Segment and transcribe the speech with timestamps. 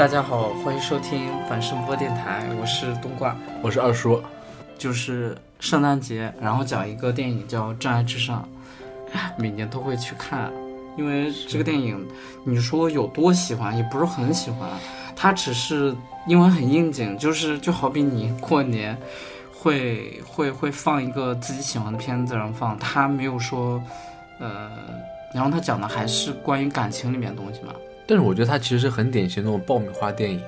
[0.00, 4.18] 大家好，欢迎收听反声波电台，我是冬瓜，我是二叔。
[4.78, 8.48] 就是圣诞节，然后讲一个电影叫《真爱至上》，
[9.36, 10.50] 每年都会去看，
[10.96, 12.02] 因为这个电影，
[12.44, 14.70] 你说有多喜欢，也不是很喜欢，
[15.14, 15.94] 它只是
[16.26, 18.96] 因为很应景，就是就好比你过年
[19.52, 23.78] 会会会放一个自己喜欢的片子，然后放，它没有说，
[24.38, 24.70] 呃，
[25.34, 27.74] 然后它讲的还是关于感情里面的东西嘛。
[28.10, 30.42] 但是我觉得它其实是很典型那种爆米花电影，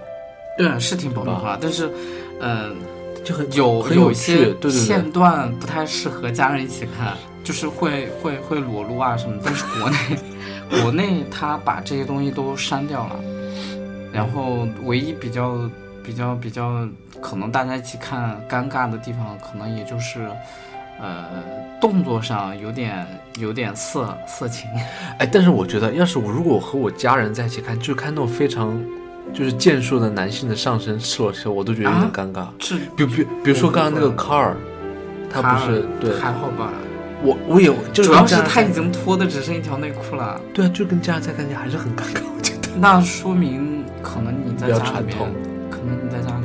[0.59, 1.89] 对，是挺爆米花，但是，
[2.41, 2.77] 嗯。
[3.25, 4.53] 就很有很有些
[4.85, 9.41] 片段不太适合家人一起看，就是会会会裸露啊什么。
[9.45, 9.97] 但是国内
[10.83, 13.21] 国内他把这些东西都删掉了，
[14.13, 15.71] 然后唯一比较
[16.03, 16.85] 比较比较
[17.21, 20.29] 可能大家一起看尴尬的地方，可能也就是
[21.01, 21.27] 呃
[21.81, 23.07] 动作上有点
[23.39, 24.71] 有点色色情。
[25.19, 28.81] 哎，但是我觉得，要是我如果和我家人在一起看，就看那种非常。
[29.33, 32.49] 就是健硕的男性的上身赤裸时候，我都觉得有点尴尬。
[32.59, 34.55] 是，比比比如说刚刚那个卡尔，
[35.33, 36.71] 他不是对还好吧？
[37.23, 40.39] 我我也主要是他已经脱的只剩一条内裤了。
[40.53, 42.21] 对啊，就跟家人在看起还是很尴尬。
[42.37, 45.17] 我觉得那说明可能你在家里面，
[45.71, 46.37] 可能你在家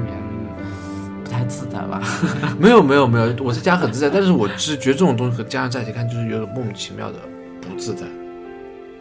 [1.47, 2.01] 自在吧？
[2.59, 7.19] 没有没有没有，我在家很自在，但是我是觉得这种东西和家人在一起看就是有种莫名其妙的
[7.61, 8.05] 不自在，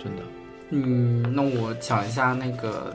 [0.03, 0.23] 真的。
[0.71, 2.95] 嗯，那我讲一下那个。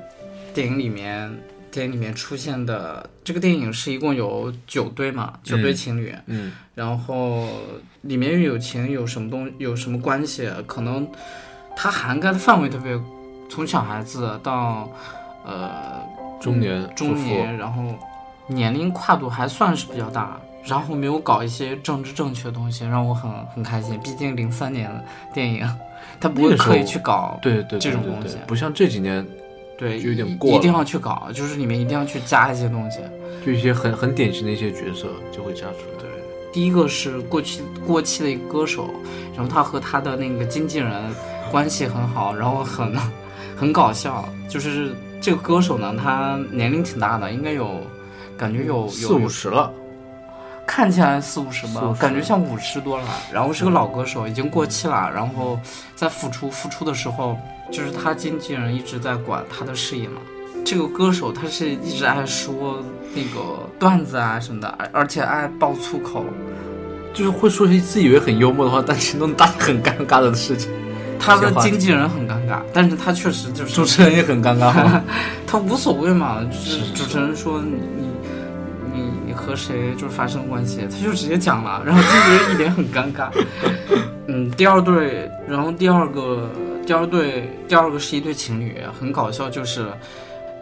[0.53, 1.33] 电影里面，
[1.71, 6.13] 电影里面出现的这个电影是一共有九对嘛，九对情侣。
[6.25, 7.47] 嗯，然后
[8.01, 10.49] 里面有情有什么东有什么关系？
[10.67, 11.07] 可能
[11.73, 12.99] 它涵盖的范围特别，
[13.49, 14.91] 从小孩子到
[15.45, 16.01] 呃
[16.41, 17.97] 中年中年，然后
[18.47, 23.99] 年龄跨度还算是比较大，然后没有搞一些政治正确的东西，让我很很开心。
[24.03, 25.67] 毕竟零三年的电影，
[26.19, 29.25] 他不会刻意去搞对对这种东西，不像这几年。
[29.77, 32.99] 对，有点过，一定要去搞，就是里面一定要去加一些东西，
[33.43, 35.97] 就一些很很典型的一些角色就会加出来。
[35.97, 36.07] 对，
[36.53, 38.91] 第一个是过去过气的一个歌手，
[39.35, 40.93] 然后他和他的那个经纪人
[41.49, 42.95] 关系很好，然后很
[43.57, 44.23] 很搞笑。
[44.47, 47.81] 就是这个歌手呢，他年龄挺大的，应该有
[48.41, 49.71] 感觉有四五十了，
[50.65, 53.03] 看起来四五十吧，感觉像五十多了。
[53.31, 55.59] 然后是个老歌手，已经过气了，然后
[55.95, 57.37] 在复出复出的时候。
[57.71, 60.19] 就是他经纪人一直在管他的事业嘛。
[60.65, 62.83] 这个歌手他是一直爱说
[63.15, 66.25] 那个段子啊什么的，而而且爱爆粗口，
[67.13, 70.69] 就是会说些自以为很幽默的话，但其实能大很尴尬的事情。
[71.17, 74.99] 他的经纪人很尴尬，但是他确实就是主持人也很尴尬。
[75.47, 78.10] 他无所谓嘛，就是主持人说你你
[79.41, 83.29] 和谁就是发生关系，他就直接讲了，然后经纪人一脸很尴尬。
[84.27, 86.49] 嗯，第二对，然后第二个。
[86.83, 89.85] 第二对，第二个是一对情侣，很搞笑，就是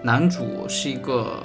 [0.03, 1.41] 男主是一个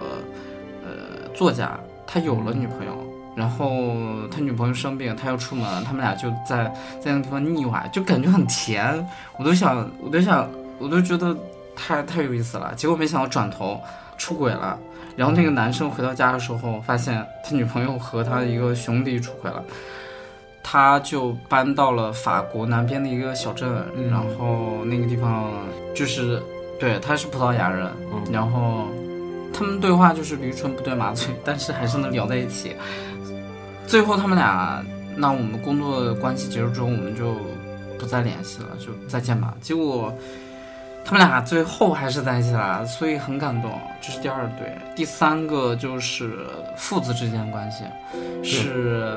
[0.83, 2.93] 呃作家，他有了女朋友，
[3.37, 3.95] 然后
[4.33, 6.65] 他女朋友生病，他要出门，他们俩就在
[7.01, 9.07] 在那个地方腻歪，就感觉很甜，
[9.39, 11.35] 我都想，我都想，我都觉得
[11.77, 12.75] 太太有意思了。
[12.75, 13.81] 结果没想到转头
[14.19, 14.77] 出轨了，
[15.17, 19.63] 然后那个男生回到家的时候，发现他女朋友和他一个兄弟出轨了。
[20.67, 23.71] 他就搬到了法国南边的一个小镇，
[24.11, 25.53] 然后那个地方
[25.95, 26.43] 就是，
[26.81, 27.87] 对，他是葡萄牙人，
[28.33, 28.89] 然后
[29.53, 32.75] 他们对话就是驴唇不对马嘴，但是还是能聊在一起。
[33.87, 34.83] 最后他们俩，
[35.15, 37.35] 那我们工作关系结束之后，我们就
[37.99, 39.55] 不再联系了，就再见吧。
[39.61, 40.17] 结果
[41.05, 43.71] 他们俩最后还是在一起了，所以很感动。
[44.01, 46.31] 这是第二对，第三个就是
[46.77, 47.85] 父子之间关系，
[48.43, 49.17] 是。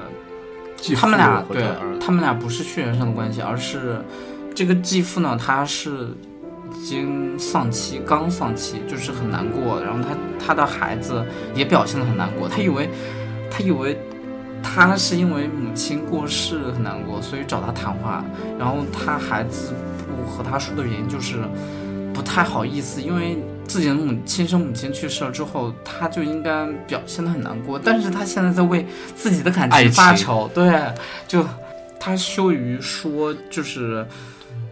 [0.95, 1.63] 他们俩对，
[1.99, 3.99] 他们俩不是血缘上的关系，而是
[4.53, 6.09] 这个继父呢，他是
[6.75, 9.81] 已经丧妻，刚丧妻，就是很难过。
[9.81, 10.15] 然后他
[10.45, 11.25] 他的孩子
[11.55, 12.87] 也表现的很难过，他以为
[13.49, 13.97] 他以为
[14.61, 18.23] 他是因为母亲过世很难过，所以找他谈话。
[18.59, 21.37] 然后他孩子不和他说的原因就是
[22.17, 23.37] 不太好意思，因为。
[23.67, 30.89] 自己的母亲生母亲去世了之后，他就应该表现的很难过，但是他现在在为自己的感情发愁，对，
[31.27, 31.45] 就
[31.99, 34.07] 他羞于说，就是，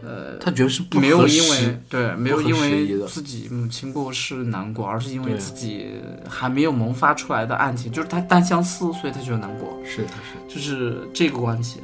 [0.01, 5.99] 呃，他觉得是没有因为对没有因为自己母亲过世难过，而是因为自己
[6.29, 10.07] 还没有萌发出来的爱情，就是他单相思，所以他觉得难过，是是，
[10.47, 11.81] 就是这个关系。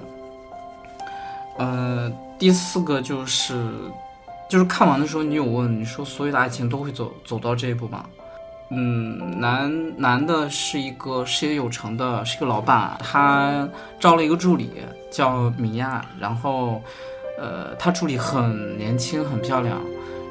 [1.57, 2.09] 呃，
[2.39, 3.53] 第四个就是。
[4.51, 8.03] 就是看完的时候，你有问你说所有的爱情都会走走到这一步吗？
[8.69, 13.65] 嗯，男男的是一个事业有成的，是一个老板，他
[13.97, 14.69] 招了一个助理
[15.09, 16.81] 叫米娅，然后，
[17.39, 19.79] 呃，他助理很年轻很漂亮，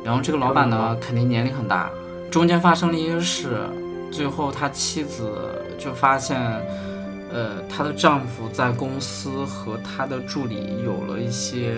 [0.04, 1.90] 然后这个老板呢肯定年龄很大，
[2.30, 3.56] 中间发生了一些事，
[4.12, 6.38] 最后他妻子就发现，
[7.32, 11.74] 呃，她的丈夫在公司和她的助理有了一些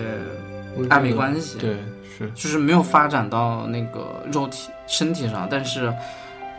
[0.89, 1.77] 暧昧关系，对，
[2.17, 5.93] 是就是没有发展到那个肉体身体上，但是，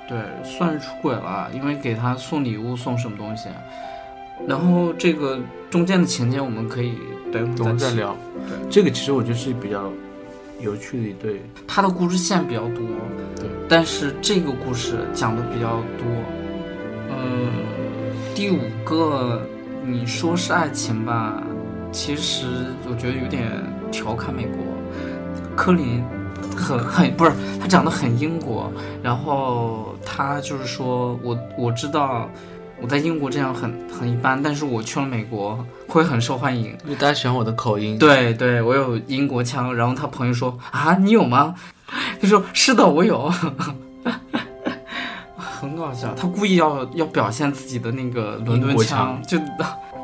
[0.08, 3.48] 对，算是出轨了，因为给他送礼物送什么东西，
[4.46, 5.38] 然后这个
[5.70, 6.98] 中间的情节我们可以
[7.32, 8.16] 等我们再聊。
[8.48, 9.90] 对，这个其实我觉得是比较
[10.60, 12.80] 有趣的一对，他的故事线比较多，
[13.36, 16.04] 对，但是这个故事讲的比较多。
[17.10, 17.52] 嗯，
[18.34, 19.46] 第五个
[19.86, 21.42] 你说是爱情吧，
[21.92, 22.46] 其实
[22.88, 23.48] 我觉得有点
[23.92, 24.73] 调侃美国。
[25.56, 26.04] 科林
[26.56, 28.70] 很很不是他长得很英国，
[29.02, 32.28] 然后他就是说我我知道
[32.80, 36.76] 我在英国这样很很一般，但是我去了美国会很受欢迎。
[36.84, 39.74] 因为大家喜欢我的口音，对对，我有英国腔。
[39.74, 41.54] 然后他朋友说啊，你有吗？
[42.20, 43.32] 他说是的，我有，
[45.36, 46.14] 很搞笑。
[46.14, 49.38] 他故意要要表现自己的那个伦敦腔，就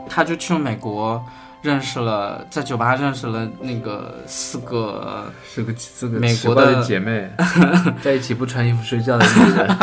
[0.08, 1.22] 他就去了美国，
[1.62, 7.30] 认识了在酒吧认识了那个四个，四个四个美国的的姐妹，
[8.02, 9.76] 在一起不穿衣服睡觉的女人，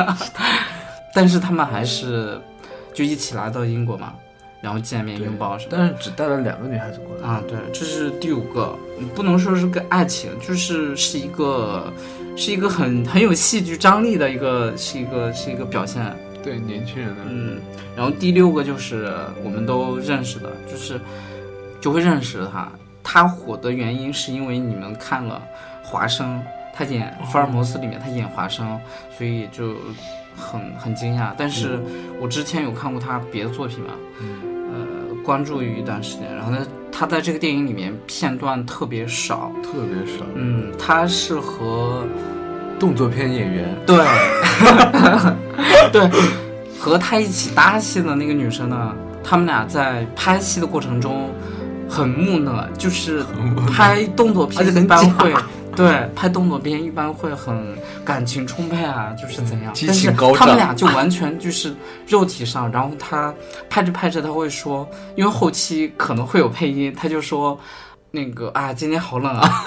[1.13, 2.41] 但是他们还是
[2.93, 4.13] 就一起来到英国嘛，
[4.59, 5.71] 然后见面拥抱什么。
[5.71, 8.75] 但是只带了两个女孩子过来，啊，对，这是第五个，
[9.13, 11.93] 不能说是个爱情，就是是一个，
[12.35, 16.03] 是一个很很有戏剧张力的一个，是一个是一个表现。
[16.43, 17.59] 对年轻人的，嗯，
[17.93, 19.13] 然后第六个就是
[19.43, 20.97] 我们都认识的，就是
[21.81, 22.67] 就会认识他。
[23.03, 25.41] 他火的原因是因为你们看了
[25.87, 26.39] 《华生》，
[26.73, 28.77] 他演福尔摩斯里面他演华生，
[29.17, 29.75] 所以就
[30.35, 31.31] 很很惊讶。
[31.37, 31.79] 但是
[32.21, 42.05] 我之前有看过他别的作品嘛，呃，关注于一段时间，然后呢，他在这个电影里面片段特别少，特别少，嗯，他是和
[42.77, 43.97] 动作片演员，对，
[45.93, 46.09] 对，
[46.77, 48.93] 和他一起搭戏的那个女生呢，
[49.23, 51.29] 他们俩在拍戏的过程中
[51.89, 53.23] 很木讷，就是
[53.71, 55.33] 拍动作片一般会。
[55.75, 59.71] 对，拍动作片一般会很感情充沛啊，就是怎样？
[59.75, 61.71] 激但是情高涨他们俩就完全就是
[62.07, 63.31] 肉体上，然后他
[63.69, 67.59] 拍着拍着他会说，因为后期可能会有配音，他就说
[68.11, 69.63] 那个啊，今天好冷啊，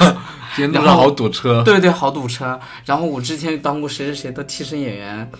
[0.56, 2.58] 今天路上好堵车，对对，好堵车。
[2.84, 5.30] 然后我之前当过谁谁谁的替身演员，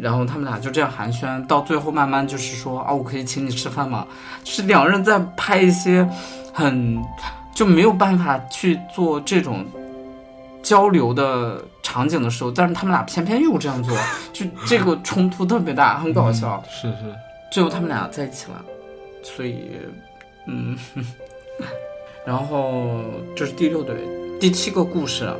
[0.00, 4.06] 然后他们俩就这样寒暄，到最后慢慢就是说啊，我可以请你吃饭吗？
[4.42, 6.08] 就是两个人在拍一些
[6.52, 6.98] 很
[7.54, 9.66] 就没有办法去做这种
[10.62, 13.96] 交流的场景的时候，但是他们俩偏偏又这样做，
[14.32, 16.62] 就这个冲突特别大，很搞笑。
[16.70, 17.14] 是是，
[17.52, 18.64] 最后他们俩在一起了，
[19.22, 19.70] 所以，
[20.46, 20.76] 嗯，
[22.24, 23.04] 然后
[23.34, 23.96] 这是第六对，
[24.38, 25.32] 第七个故事，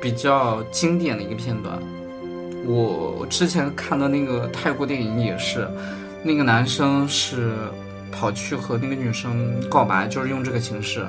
[0.00, 1.78] 比较经典的一个片段。
[2.66, 5.68] 我我之前看的那个泰国电影也是，
[6.22, 7.52] 那个男生是
[8.10, 11.06] 跑去和那个女生告白，就是用这个形式。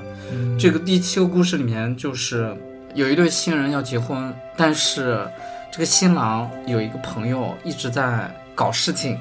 [0.59, 2.55] 这个第七个故事里面就是
[2.93, 5.25] 有一对新人要结婚，但是
[5.71, 9.17] 这个新郎有一个朋友一直在搞事情。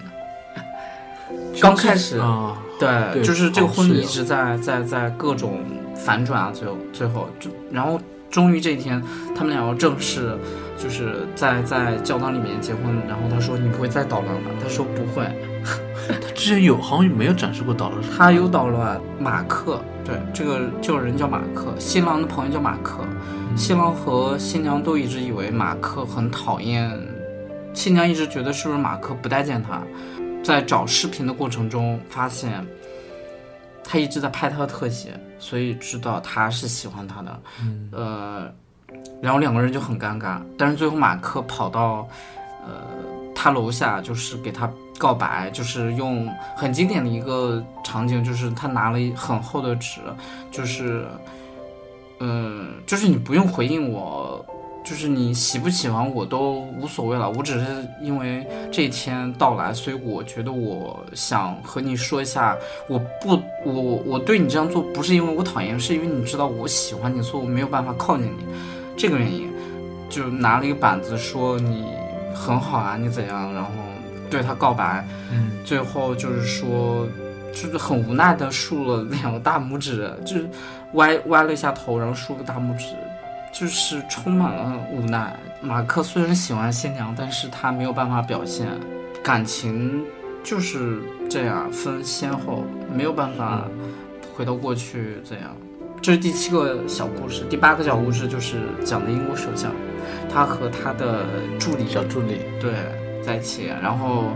[1.60, 5.60] 刚开始，啊，对，对就是这个婚礼一直在在在各种
[5.94, 9.02] 反转啊，最后最后就然后终于这一天，
[9.34, 10.36] 他们俩要正式
[10.76, 15.24] 就是在在教堂里面结婚，然后他说你不会再捣乱了，他说不会，
[16.08, 23.04] 他之前有好像没有展示过捣乱，他有捣乱，马克，对，这个这个人叫马克，新郎的朋友叫马克，
[23.56, 26.90] 新郎和新娘都一直以为马克很讨厌，
[27.72, 29.80] 新娘一直觉得是不是马克不待见他，
[30.42, 32.66] 在找视频的过程中发现，
[33.84, 38.52] 他一直在拍他的特写，所以知道他是喜欢他的，嗯呃，
[39.20, 42.08] 然后两个人就很尴尬，但是最后马克跑到，
[42.66, 42.80] 呃，
[43.34, 50.00] 他楼下就是给他告白，就是用很经典的一个场景，就是他拿了一很厚的纸，
[50.50, 51.06] 就是，
[52.20, 54.44] 嗯、就是你不用回应我。
[54.84, 62.54] 就是你喜不喜欢我都无所谓了，我只是因为这一天到来，所以我觉得我想和你说一下，
[62.86, 63.72] 我不，我
[64.04, 68.44] 我对你这样做不是因为我讨厌，是因为你知道我喜欢你，所以我没有办法靠近你，
[68.94, 69.50] 这个原因，
[70.10, 71.86] 就拿了一个板子说你
[72.34, 73.70] 很好啊，你怎样，然后
[74.28, 77.08] 对他告白，嗯，最后就是说，
[77.54, 80.46] 就是很无奈的竖了两个大拇指，就是
[80.92, 82.84] 歪歪了一下头，然后竖个大拇指，
[83.54, 85.38] 就是充满了无奈。
[85.62, 88.66] 马克虽然喜欢新娘，但是他没有办法表现
[89.23, 90.04] 感情，
[90.42, 93.68] 就是这样分先后，没有办法
[94.34, 95.56] 回到过去这样。
[96.02, 99.70] 这是第七个小故事，第八个小故事就是讲的英国首相，
[100.28, 101.25] 他和他的
[101.58, 102.73] 助理小助理，对
[103.25, 104.32] 在一起，然后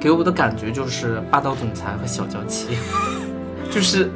[0.00, 2.78] 给我的感觉就是霸道总裁和小娇妻，
[3.68, 4.08] 就是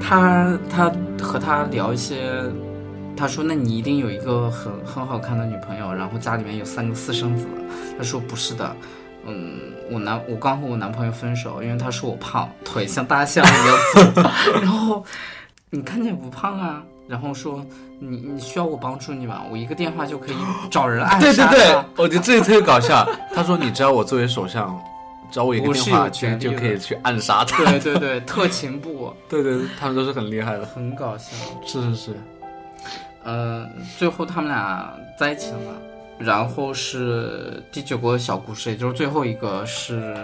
[0.00, 2.32] 他他和他聊一些，
[3.22, 7.46] 他说那你一定有一个很很好看的女朋友，然后家里面有三个私生子，
[7.96, 8.76] 他说不是的。
[9.24, 9.60] 嗯，
[9.92, 14.20] 我男我刚和我男朋友分手，因为他说我胖，腿像大象一样粗。
[14.54, 15.04] 然后
[15.70, 17.64] 你看见不胖啊，然后说
[18.00, 19.42] 你你需要我帮助你吗？
[19.48, 20.36] 我一个电话就可以
[20.68, 23.08] 找人暗对对对，我觉得这个特别搞笑。
[23.32, 24.76] 他说：“你知道我作为首相，
[25.30, 27.64] 找我一个电话就就可以去暗杀他。
[27.64, 30.66] 对对对，特勤部对对，他们都是很厉害的。
[30.66, 31.36] 很搞笑。
[31.64, 32.16] 是是是，
[33.24, 35.58] 呃，最后他们俩在一起了。
[36.18, 40.14] 然后是第九个小故事，也就是最后一个是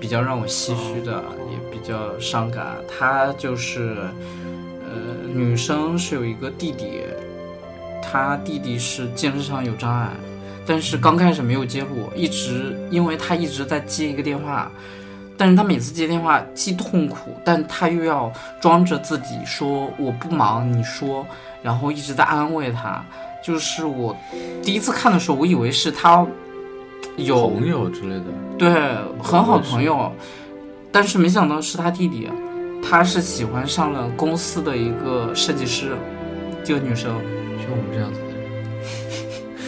[0.00, 2.76] 比较让我唏嘘的，也比较伤感。
[2.88, 3.96] 他就是，
[4.84, 7.02] 呃，女生是有一个弟弟，
[8.00, 10.08] 他弟弟是精神上有障碍，
[10.66, 14.70] 但是刚开始没有揭露，一直因为他一直在接一个电话，
[15.36, 21.26] 但是他每次接电话既痛苦，但他又要装着自己说我不忙，你说，
[21.62, 23.04] 然后一直在安慰他。
[23.44, 24.16] 就是我
[24.62, 26.26] 第一次看的时候，我以为是他
[27.16, 28.24] 有朋友之类的。
[28.58, 28.70] 对
[29.22, 30.12] 很好的朋友，
[30.90, 32.28] 但是没想到是他弟弟，
[32.82, 35.96] 他是喜欢上了公司的一个设计师，
[36.64, 37.14] 这个女生。
[37.60, 38.40] 像我们这样子的人，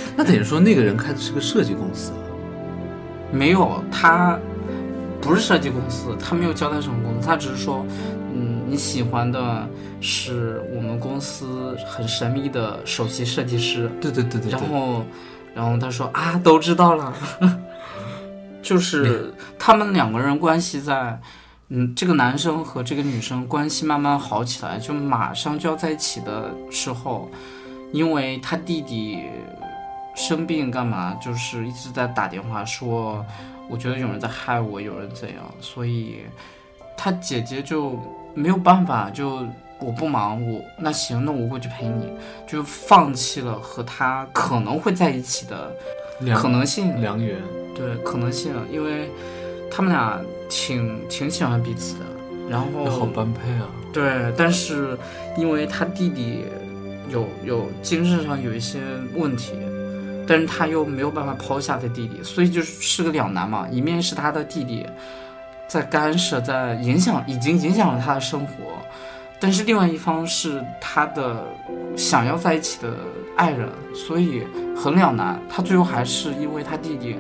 [0.17, 2.13] 那等于说那个人开的是个设计公司。
[3.33, 4.39] 没有，他
[5.21, 7.87] 不是设计公司，他没有交代什么公司，他只是说，
[8.35, 9.69] 嗯，你喜欢的
[10.01, 15.05] 是我们公司很神秘的首席设计师，对对对对然后，
[15.55, 17.15] 然后他说啊，都知道了，
[18.63, 21.21] 就是他们两个人关系在，
[21.69, 27.31] 嗯，这个男生和这个女生关系慢慢好起来，就马上就要在一起的时候，
[27.93, 29.19] 因为他弟弟
[30.15, 33.25] 生病干嘛，就是一直在打电话说，
[33.69, 36.21] 我觉得有人在害我，有人怎样，所以
[36.97, 37.99] 他姐姐就
[38.35, 39.47] 没有办法，就
[39.81, 42.13] 我不忙，我那行，那我过去陪你，
[42.47, 45.73] 就放弃了和他可能会在一起的
[46.37, 47.37] 可能性，良缘。
[47.73, 49.09] 对可能性，因为
[49.71, 50.21] 他们俩
[50.51, 52.05] 挺挺喜欢彼此的，
[52.49, 53.69] 然后好般配啊！
[53.91, 54.99] 对，但是
[55.39, 56.45] 因为他弟弟
[57.09, 58.81] 有有精神上有一些
[59.15, 59.55] 问题，
[60.27, 63.67] 但是他又没有办法抛下他弟弟，所以就是个两难嘛。
[63.71, 64.85] 一面是他的弟弟
[65.67, 68.53] 在干涉，在影响，已经影响了他的生活，
[69.41, 71.45] 但是另外一方是他的
[71.97, 72.95] 想要在一起的
[73.37, 74.43] 爱人，所以
[74.77, 75.41] 很两难。
[75.49, 77.17] 他最后还是因为他弟弟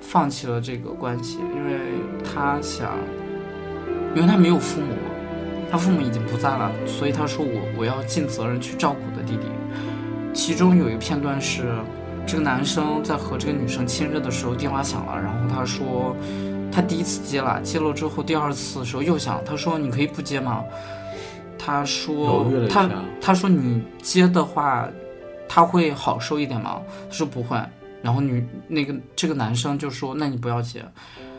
[0.00, 1.78] 放弃了这个关系，因为
[2.22, 2.90] 他想，
[4.14, 4.88] 因为他没有父母。
[5.70, 9.48] 他父母已经不在了，所以他说我我要尽责任去照顾的弟弟。
[10.32, 11.74] 其中有一个片段是，
[12.24, 16.14] 这个男生在和这个女生亲热的时候，电话响了，然后他说
[16.70, 20.62] 他第一次接了，接了之后第二次的时候又响，他说你可以不接吗？
[21.64, 22.90] 他说他
[23.20, 24.86] 他说你接的话，
[25.48, 26.82] 他会好受一点吗？
[27.08, 27.56] 他说不会。
[28.02, 30.84] 然后女那个这个男生就说那你不要接。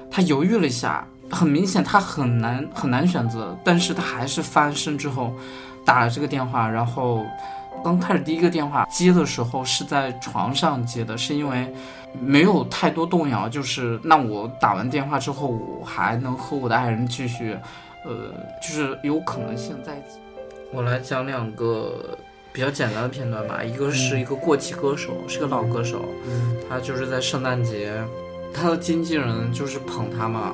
[0.09, 5.31] 他犹豫了一下，很明显他很难很难选择，但是他还是翻身之后
[5.85, 7.23] 打了这个电话，然后
[7.83, 11.71] 刚开始第一个电话接的时候是在床上接的，是因为
[12.19, 17.55] 没有太多动摇，就是那我打完电话之后，我还能和我的爱人继续，
[18.05, 20.19] 呃，就是有可能性在一起。
[20.71, 22.17] 我来讲两个
[22.53, 26.05] 比较简单的片段吧，一个是一个过气歌手，是个老歌手，
[26.69, 27.93] 他就是在圣诞节，
[28.53, 30.53] 他的经纪人就是捧他嘛。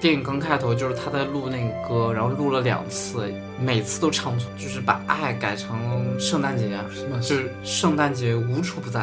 [0.00, 5.78] 电影刚开头就是他在录那个歌，然后录了两次，每次都唱错，就是把爱改成
[6.20, 7.16] 圣诞节，是吗？
[7.22, 9.00] 就是圣诞节无处不在，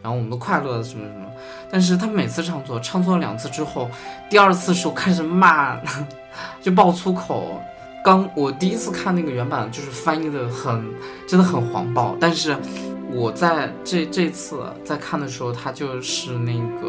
[0.00, 1.26] 然后我们的快乐什么什么。
[1.72, 3.90] 但是他每次唱错，唱错了两次之后，
[4.30, 5.76] 第二次时候开始骂，
[6.60, 7.60] 就爆粗口。
[8.04, 10.84] 刚我第一次看那个原版，就是翻译的很，
[11.26, 12.14] 真的很黄暴。
[12.20, 12.54] 但是
[13.10, 16.88] 我在这这次在看的时候，他就是那个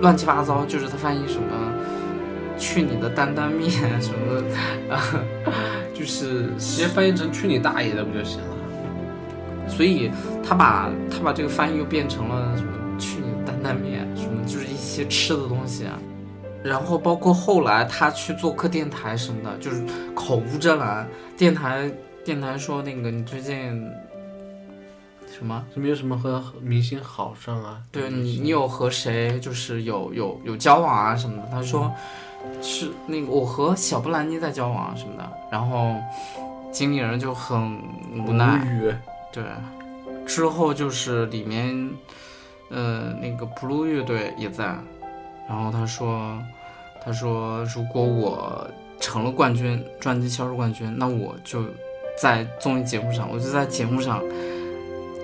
[0.00, 1.48] 乱七八糟，就是他翻译什么
[2.58, 3.70] “去你的担担面”
[4.00, 4.40] 什么
[4.88, 5.02] 的，啊，
[5.92, 9.68] 就是直接翻译成“去你大爷的”不就行了？
[9.68, 10.10] 所以
[10.42, 15.98] 他把他把这个翻译又变成了什么“去你的担担面”，什么就是一些吃的东西啊。
[16.64, 21.06] 然后包括后来他去做客电台什么的，就是口无遮拦。
[21.36, 21.90] 电台
[22.24, 23.86] 电台说那个你最近
[25.30, 25.62] 什么？
[25.74, 27.82] 就没有什么和明星好上啊？
[27.92, 31.48] 对你你有和谁就是有有有交往啊什么的？
[31.50, 31.92] 他说
[32.62, 35.30] 是那个我和小布兰妮在交往啊什么的。
[35.52, 35.96] 然后
[36.72, 37.78] 经理人就很
[38.26, 38.64] 无奈。
[38.64, 38.94] 无语。
[39.32, 39.42] 对，
[40.24, 41.90] 之后就是里面，
[42.70, 44.64] 呃，那个 Blue 乐队也在，
[45.48, 46.38] 然后他说，
[47.04, 48.66] 他说如果我
[48.98, 51.62] 成了冠军，专辑销售冠军，那我就
[52.16, 54.22] 在综艺节目上，我就在节目上，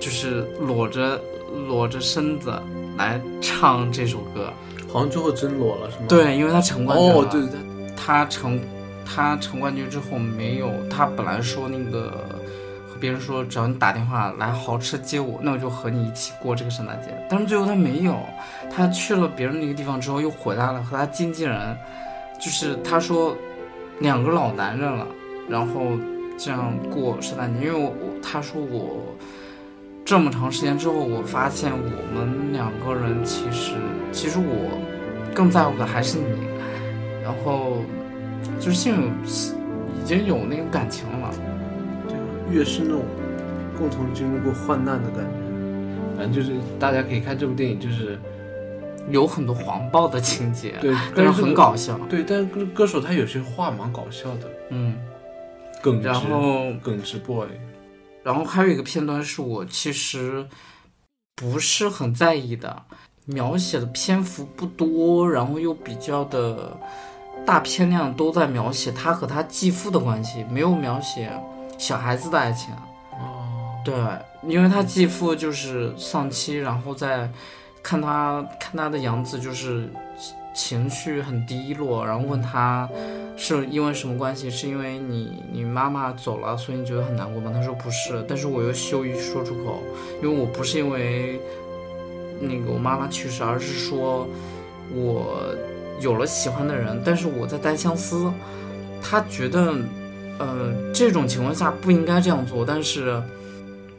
[0.00, 1.20] 就是裸着
[1.68, 2.52] 裸着身子
[2.98, 4.52] 来唱这首歌。
[4.92, 6.06] 好像最后真裸了，是吗？
[6.08, 7.14] 对，因为他成冠军了。
[7.14, 7.60] 哦，对对，
[7.96, 8.60] 他成
[9.06, 12.39] 他成冠军之后没有，他本来说那个和
[13.00, 17.08] 别人说，只要你打电话来豪车接我，那我就和你一起过这个圣诞节。
[17.30, 18.18] 但是最后他没有，
[18.70, 21.76] 他去了别人那个地方之后又回来了，和他经纪人，
[22.38, 23.34] 就是他说
[24.00, 25.06] 两个老男人了，
[25.48, 25.80] 然后
[26.36, 27.92] 这样过圣诞节，因为我
[28.22, 29.02] 他说我
[30.04, 33.72] 这么长时间之后，我发现我们两个人其实
[34.12, 34.78] 其实我
[35.34, 36.24] 更在乎的还是你，
[37.22, 37.78] 然后
[38.58, 39.10] 就是心里
[39.98, 41.30] 已经有那个感情了。
[42.50, 43.02] 对，越是那种
[43.78, 48.18] 共同经历过患难的感觉，反正就是大家可以看这部电影，就是
[49.08, 51.98] 有很多黄暴的情节，对，但是很搞笑。
[52.08, 54.96] 对，但是歌歌手他有些话蛮搞笑的，嗯，
[55.80, 57.46] 耿直，然后耿直 boy，
[58.22, 60.46] 然后还有一个片段是我其实
[61.34, 62.82] 不是很在意的，
[63.24, 66.76] 描写的篇幅不多，然后又比较的
[67.46, 71.32] 大片量都在描写他和他继父的关系，没有描写
[71.80, 72.74] 小孩子的爱情。
[73.12, 73.94] 哦，对，
[74.42, 77.26] 因为他继父就是丧妻，然后在
[77.82, 79.88] 看他看他的样子就是
[80.54, 82.86] 情绪很低落，然后问他
[83.34, 84.50] 是因为什么关系？
[84.50, 87.50] 是因为你你妈妈走了，所以你觉得很难过吗？
[87.54, 89.82] 他说不是，但是我又羞于说出口，
[90.22, 91.40] 因为我不是因为
[92.38, 94.28] 那个我妈妈去世，而是说
[94.94, 95.54] 我
[95.98, 98.30] 有了喜欢的人，但是我在单相思。
[99.02, 99.74] 他觉得，
[100.40, 103.22] 呃，这种情况下不应该这样做，但是，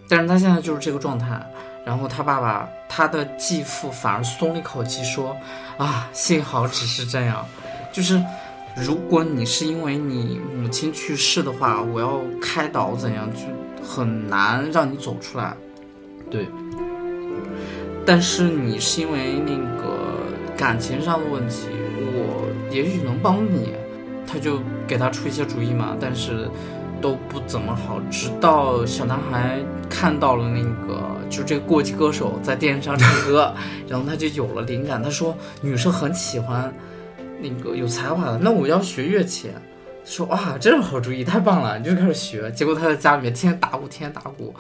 [0.10, 1.40] 但是他现在就是这个状态。
[1.86, 5.38] 然后他爸爸，他的继父反而松了一口气，说
[5.78, 7.46] ：“啊，幸好只是这样，
[7.92, 8.20] 就是
[8.76, 13.40] 如果你是因为你母亲去世的话，我要开导怎样，就
[13.84, 15.56] 很难让你走出来。
[16.30, 16.48] 对，
[18.04, 20.18] 但是你是因为那个
[20.58, 21.68] 感情上的问题，
[22.14, 23.74] 我也许能帮你。”
[24.26, 26.50] 他就给他出一些主意嘛，但是
[27.02, 28.00] 都不怎么好。
[28.10, 33.54] 直到小男孩看到了那个，就这个过气歌手在电视上唱歌，
[33.88, 35.02] 然后他就有了灵感。
[35.02, 36.74] 他说女生很喜欢
[37.42, 39.50] 那个有才华的，那我要学乐器。
[40.04, 42.52] 说哇，这是好主意，太棒了，你就开始学。
[42.52, 44.56] 结果他在家里面天天打鼓，天天打鼓，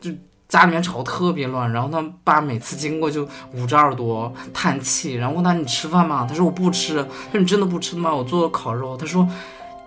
[0.00, 0.10] 就。
[0.52, 6.26] 家里面吵特别乱，然后他爸每次经过就捂着耳朵叹气，然后问他你吃饭吗？
[6.28, 6.96] 他说我不吃。
[6.96, 8.14] 他说你真的不吃吗？
[8.14, 8.94] 我做了烤肉。
[8.94, 9.26] 他说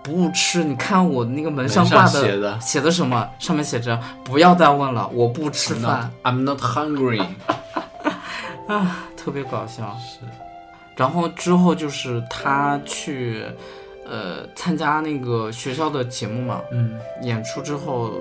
[0.02, 0.64] 不吃。
[0.64, 3.30] 你看我那个门上挂的写的什么？
[3.38, 6.10] 上面写着不要再问了，我不吃饭。
[6.24, 7.24] I'm not hungry。
[8.66, 9.96] 啊，特别搞笑。
[10.00, 10.18] 是。
[10.96, 13.44] 然后之后就是他去
[14.04, 18.14] 呃参加那个学校的节目嘛，嗯，演出之后。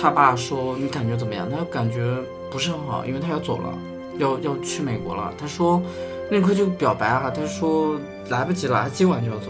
[0.00, 2.16] 他爸说：“你感觉怎么样？”他感觉
[2.50, 3.74] 不是很好，因为他要走了，
[4.18, 5.32] 要要去美国了。
[5.36, 5.82] 他说
[6.30, 7.98] ：“那块就表白啊。”他说
[8.30, 9.46] ：“来不及了，他今晚就要走。”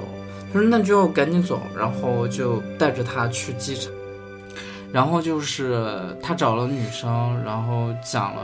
[0.51, 3.93] 他说：“那就要赶紧走。”然后就带着他去机场。
[4.91, 8.41] 然后就是他找了女生，然后讲了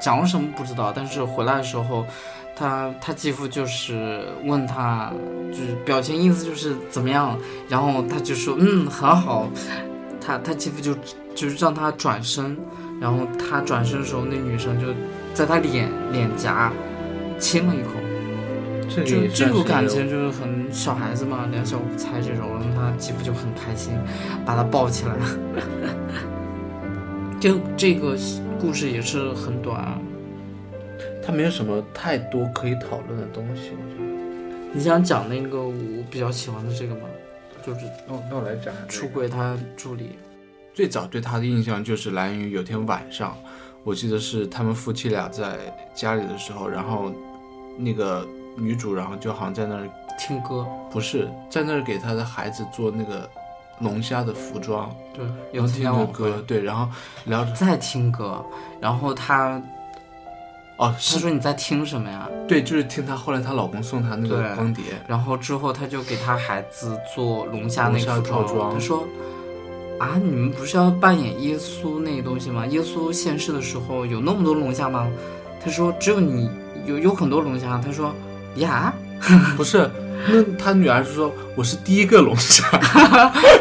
[0.00, 2.06] 讲了什么不知道，但是回来的时候，
[2.54, 5.12] 他他继父就是问他，
[5.50, 7.36] 就是表情意思就是怎么样，
[7.68, 9.48] 然后他就说：“嗯，很好。”
[10.24, 10.94] 他他继父就。
[11.38, 12.56] 就是让他转身，
[13.00, 14.88] 然后他转身的时候，那女生就
[15.32, 16.72] 在他脸脸颊
[17.38, 17.90] 亲了一口，
[19.04, 23.96] 就这个感情就是很小孩子嘛，两小无猜这种，然后他继父就很开心，
[24.44, 25.14] 把他抱起来。
[27.38, 28.16] 就这个
[28.60, 29.96] 故事也是很短，
[31.24, 34.08] 他没有什么太多可以讨论的东西，我觉得。
[34.72, 35.72] 你想讲那个我
[36.10, 37.02] 比较喜欢的这个吗？
[37.64, 40.18] 就是哦，那我来讲出轨他助理。
[40.78, 43.36] 最早对他的印象就是来源于有天晚上，
[43.82, 45.56] 我记得是他们夫妻俩在
[45.92, 47.10] 家里的时候，然后
[47.76, 48.24] 那个
[48.56, 53.28] 女主，然后就好像在那儿听歌，不是在那儿给他的孩子做那个
[53.80, 56.88] 龙虾的服装，对，有听着歌，对，然后
[57.24, 57.50] 聊着。
[57.54, 58.40] 在听歌，
[58.80, 59.60] 然后他，
[60.76, 62.28] 哦，他说你在听什么呀？
[62.46, 69.04] 对，就是听她后来她老公送她那个光碟，然后之后她就给她孩子做龙虾那个套装，她说。
[69.98, 72.64] 啊，你们不是要扮演耶稣那个东西吗？
[72.66, 75.08] 耶稣现世的时候有那么多龙虾吗？
[75.62, 76.48] 他说只有你
[76.86, 77.80] 有有很多龙虾。
[77.84, 78.14] 他说
[78.56, 78.94] 呀，
[79.56, 79.90] 不是，
[80.28, 82.64] 那他女儿就说我是第一个龙虾，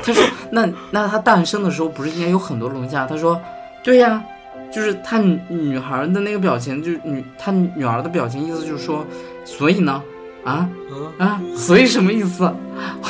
[0.03, 3.07] 他说那那他诞生的时候不是应该有很多龙虾？
[3.07, 3.39] 他说
[3.83, 4.23] 对呀，
[4.71, 9.03] 就是他女女孩的那个表情，就是女他女儿的表情，意思就是说，
[9.43, 10.03] 所以呢，
[10.43, 10.69] 啊
[11.17, 12.53] 啊，所以什么意思？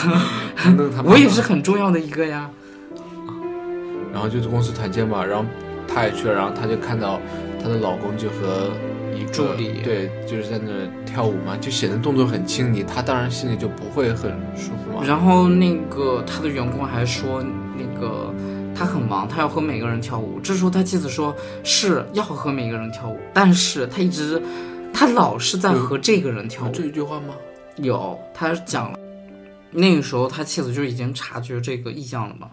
[1.03, 2.49] 我也是很重要的一个呀。
[4.17, 5.45] 然后就是公司团建嘛，然后
[5.87, 7.21] 她也去了，然后她就看到
[7.61, 8.71] 她的老公就和
[9.15, 10.71] 一助理对，就是在那
[11.05, 15.03] 跳舞嘛，就显得动作很轻昵，她当然心里就不会很舒服嘛。
[15.05, 17.45] 然后那个他的员工还说，
[17.77, 18.33] 那个
[18.75, 20.39] 他很忙，他要和每个人跳舞。
[20.39, 24.41] 这时候他妻子说是要和每个人跳舞，但是他一直
[24.91, 26.65] 他老是在和这个人跳舞。
[26.69, 27.35] 有这一句话吗？
[27.75, 28.97] 有，他讲了。
[29.69, 32.49] 那个时候他妻子就已经察觉这个异样了嘛。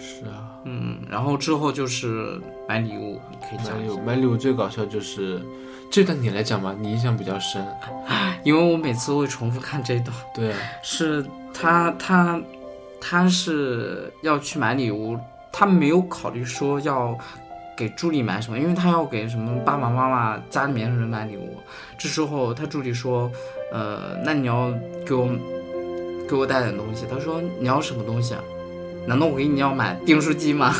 [0.00, 4.00] 是啊，嗯，然后之后就是买礼物，你可以讲买礼物。
[4.00, 5.40] 买礼物最搞笑就是
[5.90, 7.66] 这段你来讲吧，你印象比较深。
[8.44, 10.14] 因为我每次会重复看这一段。
[10.34, 12.40] 对啊，是他他
[13.00, 15.18] 他是要去买礼物，
[15.52, 17.16] 他没有考虑说要
[17.76, 21.56] 给助理买什么，因为他要给什么爸爸妈妈家里面的人买礼物。
[21.98, 23.30] 这时候他助理说，
[23.72, 24.72] 呃，那你要
[25.06, 25.28] 给我
[26.28, 27.06] 给我带点东西。
[27.10, 28.42] 他说你要什么东西啊？
[29.08, 30.72] 难道我给你要买订书机吗？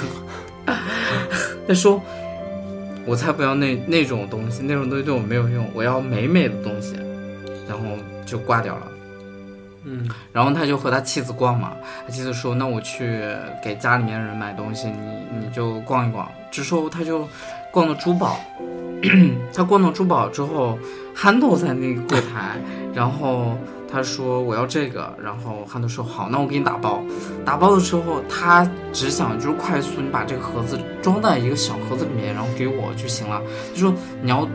[1.66, 2.00] 他说
[3.06, 6.94] 我才不要那那种东西，那种东西对我没有用，我要美美的东西。
[7.68, 7.84] 然后
[8.24, 8.88] 就挂掉了。
[9.84, 11.72] 嗯，然后他就和他妻子逛嘛，
[12.06, 13.20] 他妻子说：“那我去
[13.62, 17.28] 给家里面人买东西，你你就逛一逛。”之后他就
[17.70, 18.40] 逛到珠宝，
[19.52, 20.78] 他逛到珠宝之后，
[21.14, 22.56] 憨豆在那个柜台，
[22.94, 23.58] 然后
[23.90, 27.02] 他说：“我要这个。”然后憨豆说：“好，那我给你打包。”
[27.44, 33.40] 打包的时候，他只想就是快速，你把这个盒子装在一个小盒子里面，然后给我就行了。
[33.74, 34.46] 就说你要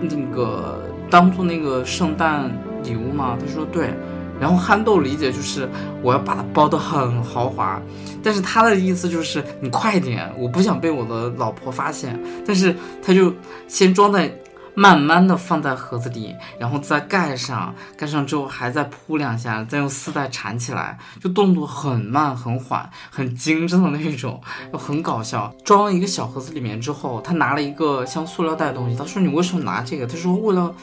[0.00, 2.50] 那个当做那个圣诞
[2.84, 3.36] 礼物吗？
[3.40, 3.92] 他说对。
[4.40, 5.68] 然后憨豆理解就是
[6.02, 7.80] 我要把它包得很豪华，
[8.24, 12.18] 但是他的意思就是你快点，我不想被我的老婆发现。
[12.44, 13.32] 但是他就
[13.68, 14.28] 先装在，
[14.74, 24.40] 慢慢的放在盒子里，然后再盖上，盖上之后还再铺两下，再用丝带缠起来，就动作很慢很缓，很精致的那种，
[24.72, 25.52] 又很搞笑。
[25.64, 30.06] 装一个小盒子里面之后，他拿了一个像塑料袋的东西，他说你为什么拿这个？
[30.06, 30.74] 他说为了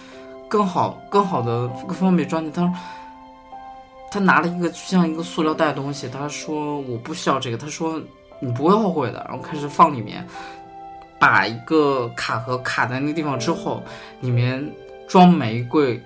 [0.48, 2.52] 更好更好的更方便装进。
[2.52, 2.74] 他说。
[4.12, 8.02] 他拿了一个像一个塑料袋东西，他说我不需要这个，他说
[8.40, 10.28] 你不会后悔的，然后开始放里面，
[11.20, 13.84] 把一个卡盒卡在那个地方之后，
[14.22, 14.66] 里面
[15.08, 16.02] 装玫瑰，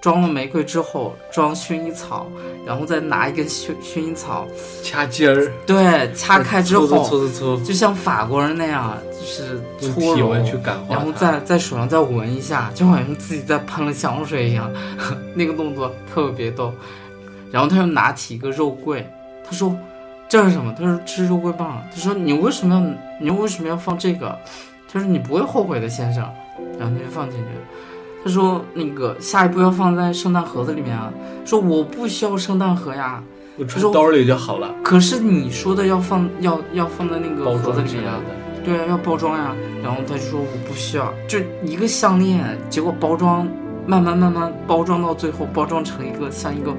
[0.00, 2.26] 装了玫瑰之后装薰衣草，
[2.66, 4.46] 然后再拿一根薰薰衣草，
[4.82, 9.60] 掐尖儿，对，掐开之后，搓搓搓搓，就像法国人那样，就是
[9.92, 14.70] 搓去感化，然后再在手上再闻一下，就好像自己在喷了香水一样，
[15.34, 16.72] 那个动作特别逗。
[17.50, 19.08] 然后他又拿起一个肉桂，
[19.42, 19.74] 他说
[20.28, 24.38] ：“这是什么？”他说：“吃肉桂棒。”他说：“你为什么要你为什么要放这个？”
[24.92, 26.22] 他说：“你不会后悔的，先生。”
[26.78, 27.44] 然后他就放进去。
[28.24, 31.12] 他说：“那个下一步要放在圣诞盒子里面啊。”
[31.44, 33.22] 说：“我不需要圣诞盒呀。
[33.58, 38.04] 我揣兜里就好了，”可是你说的要放要要放在那个盒子里面。
[38.64, 39.54] 对啊，要包装呀。
[39.82, 43.48] 然后他就说我不需要，就一个项链，结果包装
[43.86, 46.72] 慢慢慢慢包装到最后，包装成一个像一个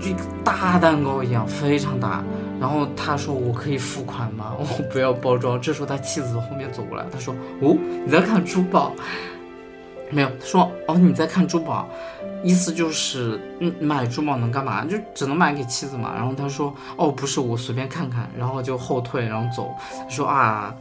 [0.00, 2.22] 就一个大蛋糕一样，非常大。
[2.60, 4.54] 然后他说我可以付款吗？
[4.60, 5.60] 我不要包装。
[5.60, 8.92] 这时候他妻子从后面走过来，他说哦你在看珠宝？
[10.10, 11.88] 没有，他说哦你在看珠宝。
[12.42, 14.82] 意思就是，嗯，买珠宝能干嘛？
[14.86, 16.14] 就只能买给妻子嘛。
[16.14, 19.74] 然后他说，哦，不是，我随便看看，然后就后退，然后走。
[19.92, 20.74] 他说啊，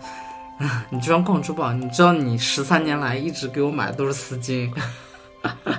[0.89, 1.73] 你居然逛珠宝？
[1.73, 4.71] 你知道你十三年来一直给我买的都是丝巾。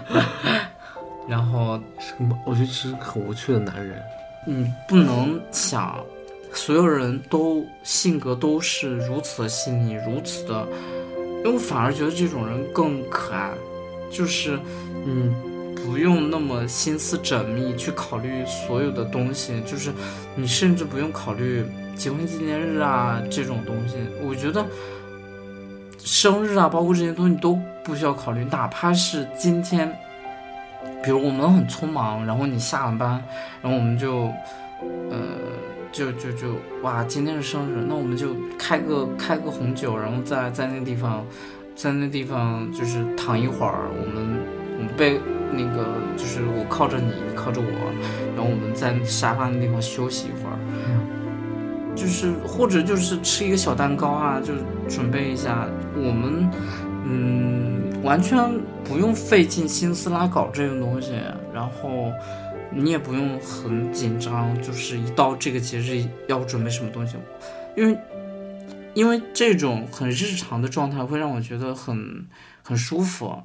[1.26, 4.02] 然后是个我觉得是很无趣的男人。
[4.46, 5.98] 你不能想，
[6.52, 10.66] 所有人都性格都是如此的细腻，如此的，
[11.38, 13.50] 因为我反而觉得这种人更可爱，
[14.10, 14.58] 就是
[15.04, 15.32] 你。
[15.86, 19.90] 不用那么心思缜密去考虑所有的东西，就是
[20.36, 21.64] 你甚至不用考虑
[21.96, 23.96] 结婚纪念日啊这种东西。
[24.22, 24.64] 我觉得
[25.98, 29.90] 生日啊，包括这些东西都不需要考虑，哪怕是今天，
[31.02, 33.22] 比如我们很匆忙，然后你下了班，
[33.62, 34.30] 然后我们就，
[35.10, 35.18] 呃，
[35.92, 41.24] 就就就哇，今天是生日，那我们就开个开个红酒，然后在在那个地方，
[41.74, 44.38] 在那地方就是躺一会儿，我们
[44.78, 45.20] 我们被。
[45.52, 45.84] 那个
[46.16, 47.66] 就是我靠着你，你靠着我，
[48.36, 50.54] 然后我们在沙发那地方休息一会儿，
[51.96, 54.54] 就是或者就是吃一个小蛋糕啊，就
[54.88, 55.66] 准备一下。
[55.96, 56.48] 我们
[57.04, 58.38] 嗯，完全
[58.84, 61.12] 不用费尽心思来搞这个东西，
[61.52, 62.12] 然后
[62.70, 67.16] 你也不用很紧张，就是一到这个节日要准备什么东西，
[67.76, 67.98] 因为
[68.94, 72.26] 因为这种很日常的状态会让我觉得很
[72.62, 73.40] 很舒服。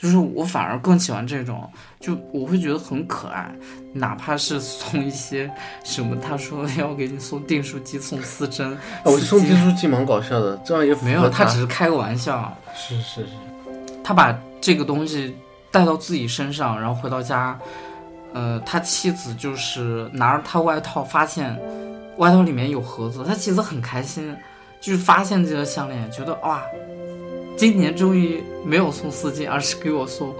[0.00, 3.50] 就是我反而更喜欢这种，就我会觉得很可爱，
[3.94, 5.50] 哪怕是送一些
[5.82, 12.56] 什么，他说要给你送订书机，送丝针，我送订书机蛮搞笑的，这样也没有，他只是开个玩笑。
[12.76, 13.26] 是是是，
[14.02, 15.36] 他把这个东西
[15.70, 17.58] 带到自己身上，然后回到家，
[18.32, 21.58] 呃，他妻子就是拿着他外套，发现
[22.16, 24.36] 外套里面有盒子，他妻子很开心，
[24.80, 26.62] 就是发现这个项链，觉得哇。
[27.56, 30.32] 今年终于没有送丝巾，而是给我送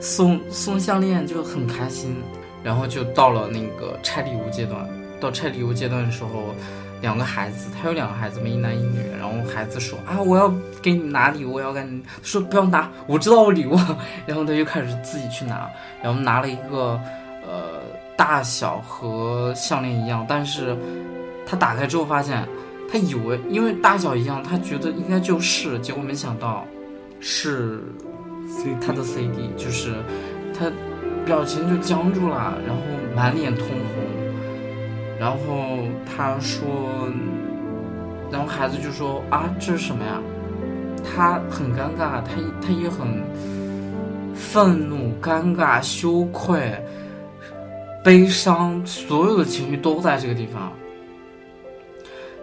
[0.00, 2.16] 送送项链，就很开心。
[2.62, 4.88] 然后就到了那个拆礼物阶段。
[5.18, 6.54] 到拆礼物阶段的时候，
[7.00, 8.98] 两个孩子，他有两个孩子嘛，一男一女。
[9.18, 13.76] 然后孩子说啊，我要给你拿礼物，我要给你说不要拿，我知道我礼物。
[14.26, 15.70] 然后他就开始自己去拿，
[16.02, 17.00] 然后拿了一个
[17.46, 17.80] 呃
[18.16, 20.76] 大小和项链一样，但是
[21.46, 22.46] 他打开之后发现。
[22.92, 26.66] 他以为因为大小一样，他觉得应该就是，结果没想到
[27.20, 27.84] 是
[28.84, 29.94] 他的 CD，就是
[30.52, 30.68] 他
[31.24, 32.82] 表情就僵住了，然后
[33.14, 34.02] 满脸通红，
[35.20, 35.36] 然后
[36.04, 37.08] 他说，
[38.30, 40.20] 然后孩子就说啊这是什么呀？
[41.02, 43.24] 他很尴尬，他他也很
[44.34, 46.78] 愤怒、尴尬、羞愧、
[48.04, 50.72] 悲伤，所有的情绪都在这个地方。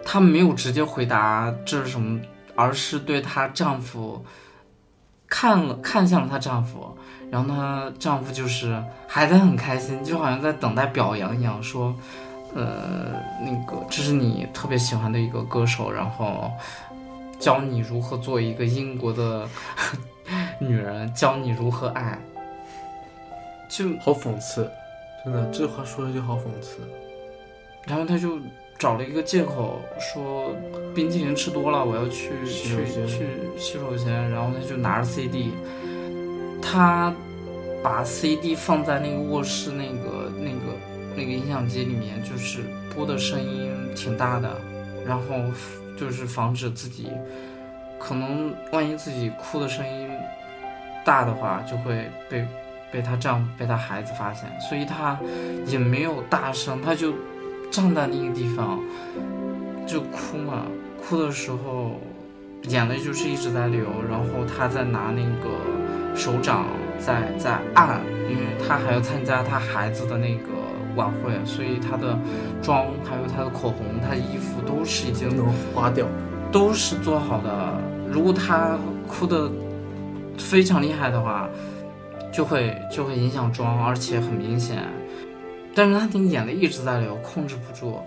[0.04, 2.18] 她没有直接回答这是什么，
[2.54, 4.24] 而是对她丈夫
[5.28, 6.96] 看了看向了她丈夫，
[7.30, 11.94] 然后她丈夫就是还在很开心，就好像在等待表扬一样，说，
[12.54, 16.50] 呃，那个这是你特别喜欢的一个歌手，然后
[17.38, 19.48] 教你如何做一个英国的
[20.60, 22.18] 女人，教你如何爱，
[23.68, 24.70] 就好讽刺，
[25.24, 26.78] 真的这话说的就好讽刺，
[27.86, 28.38] 然后他就。
[28.78, 30.54] 找了一个借口说
[30.94, 33.26] 冰淇淋吃多了，我要去去去
[33.58, 35.50] 洗手间，然后他就拿着 CD，
[36.62, 37.12] 他
[37.82, 40.67] 把 CD 放在那个卧室那个那个
[41.18, 42.60] 那个音响机里面，就是
[42.94, 44.56] 播的声音挺大的，
[45.04, 45.24] 然后
[45.96, 47.10] 就是防止自己
[47.98, 50.08] 可能万一自己哭的声音
[51.04, 52.46] 大的话，就会被
[52.92, 55.18] 被她丈夫被她孩子发现，所以她
[55.66, 57.12] 也没有大声，她就。
[57.70, 58.80] 站在那个地方
[59.86, 60.64] 就哭嘛，
[61.02, 62.00] 哭的时候
[62.62, 66.64] 眼泪就是一直在流，然后他在拿那个手掌
[66.98, 68.00] 在在按，
[68.30, 70.48] 因为他还要参加他孩子的那个
[70.98, 72.18] 晚会，所以她的
[72.60, 76.04] 妆还有她的口红、她的衣服都是已经能花掉，
[76.50, 77.80] 都是做好的。
[78.10, 79.48] 如果她哭的
[80.36, 81.48] 非常厉害的话，
[82.32, 84.84] 就会就会影响妆，而且很明显。
[85.74, 88.00] 但是她的眼泪一直在流，控制不住，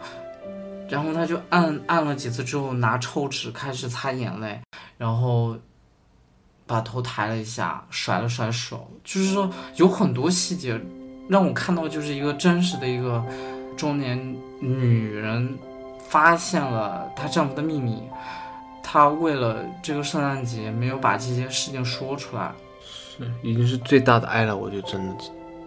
[0.89, 4.59] 然后他就按按了几次之后，拿抽纸开始擦眼泪，
[4.97, 5.55] 然后
[6.67, 10.77] 把头抬了一下，甩了甩手，就是说有很多细节
[11.31, 13.23] 让我看到，就是一个真实的一个
[13.77, 14.19] 中年
[14.59, 15.57] 女人
[16.09, 18.03] 发现了她丈夫的秘密，
[18.83, 22.51] 她为了这个圣诞节没有把这些事情说出来，
[22.83, 25.15] 是已经是最大的爱了，我就真的。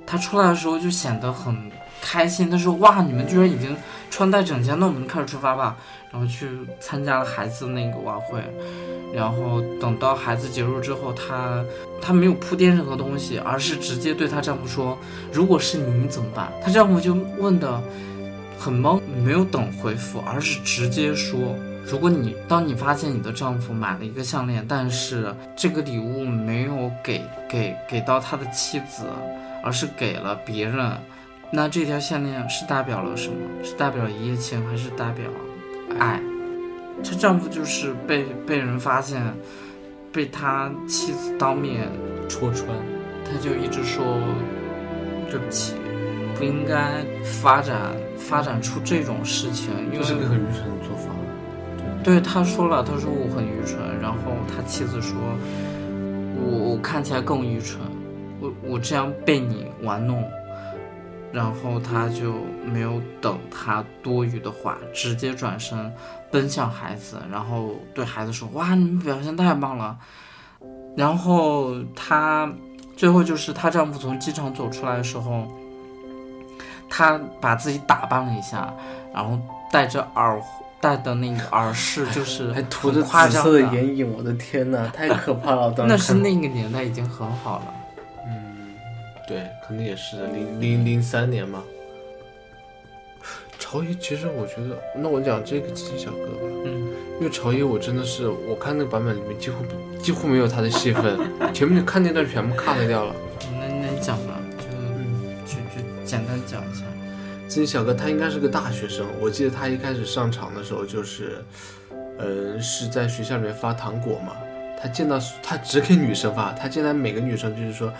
[0.07, 1.73] 她出来的时候就显得很。
[2.07, 3.75] 开心，她说：“哇，你们居然已经
[4.11, 5.75] 穿戴整齐，那我们开始出发吧。”
[6.15, 6.47] 然后去
[6.79, 8.41] 参加了孩子那个晚会，
[9.13, 11.65] 然后等到孩子结束之后，她
[12.01, 14.97] 她没有铺垫任何东西，而是直接对她丈夫说
[15.35, 17.83] ：“如果是你，你怎么办？”她丈夫就问的
[18.61, 29.03] 很懵，没有等回复，而是直接说：“如果你当你发现你的丈夫买了一个项链，但是这个礼物没有给给给到他的妻子，
[29.65, 30.93] 而是给了别人。”
[31.51, 33.37] 那这条项链是代表了什么？
[33.65, 35.25] 是代表一夜情，还是代表
[35.99, 36.21] 爱？
[37.03, 39.23] 她丈夫就是被被人发现，
[40.13, 41.89] 被他妻子当面
[42.29, 42.69] 戳穿，
[43.25, 44.19] 他就一直说
[45.31, 45.75] 对不起，
[46.37, 47.77] 不应该发展
[48.17, 51.11] 发展出这种事情，因为是个很愚蠢的做法。
[52.03, 55.17] 对，他说了，他说我很愚蠢，然后他妻子说，
[56.37, 57.81] 我我看起来更愚蠢，
[58.41, 60.23] 我我这样被你玩弄。
[61.35, 65.93] 然后他就没有等他多余的话，直接转身
[66.31, 69.99] 奔向孩子，然后对孩子说：“哇，你们表现太棒了。”
[70.97, 72.49] 然后她
[72.97, 75.49] 最后就是她丈夫从机场走出来的时候，
[76.89, 78.73] 她把自己打扮了一下，
[79.13, 79.37] 然后
[79.73, 80.41] 戴着耳
[80.81, 85.73] 戴的那个耳饰，就是 还涂着紫色的眼影，我的天呐，太可怕了！
[85.73, 87.75] 当时那是那个年代已经很好了。
[89.25, 91.63] 嗯，对，可能也是的，零零零三年嘛。
[93.59, 99.65] 朝爷其实我觉得，那我讲这个机器小哥吧，嗯，因为朝爷我真的是，我看那个版本里面几乎
[99.99, 101.19] 几乎没有他的戏份，
[101.53, 103.15] 前面看那段全部 cut 掉了。
[103.53, 106.83] 那那你讲吧，就嗯，就就简单讲一下。
[107.49, 111.43] 自己小哥他应该是个大学生，我记得他一开始上场的时候就是，
[112.19, 114.37] 呃，是在学校里面发糖果嘛。
[114.81, 117.91] 他见到他只给女生发，他见到每个女生就是说，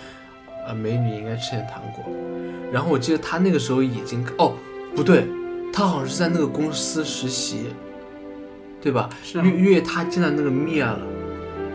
[0.67, 2.05] 呃，美女应该吃点糖果。
[2.73, 4.55] 然后我记得他那个时候已经哦，
[4.97, 5.27] 不对，
[5.73, 7.67] 他好像是在那个公司实习，
[8.81, 9.09] 对吧？
[9.23, 11.01] 是啊因为因为他见到那个米娅了，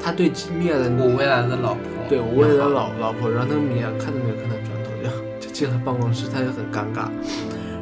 [0.02, 4.92] 他对米娅的我未来的老婆，对我未来的老老婆，然后那个米娅看都没有看他转头
[5.40, 7.10] 就就进了办公室，他就很尴尬。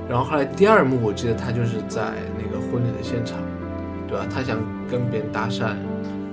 [0.10, 3.39] 然后后来第二幕，我记得他就是在那个婚礼的现场，
[4.08, 4.26] 对吧？
[4.34, 4.58] 他想
[4.89, 5.76] 跟别人搭讪，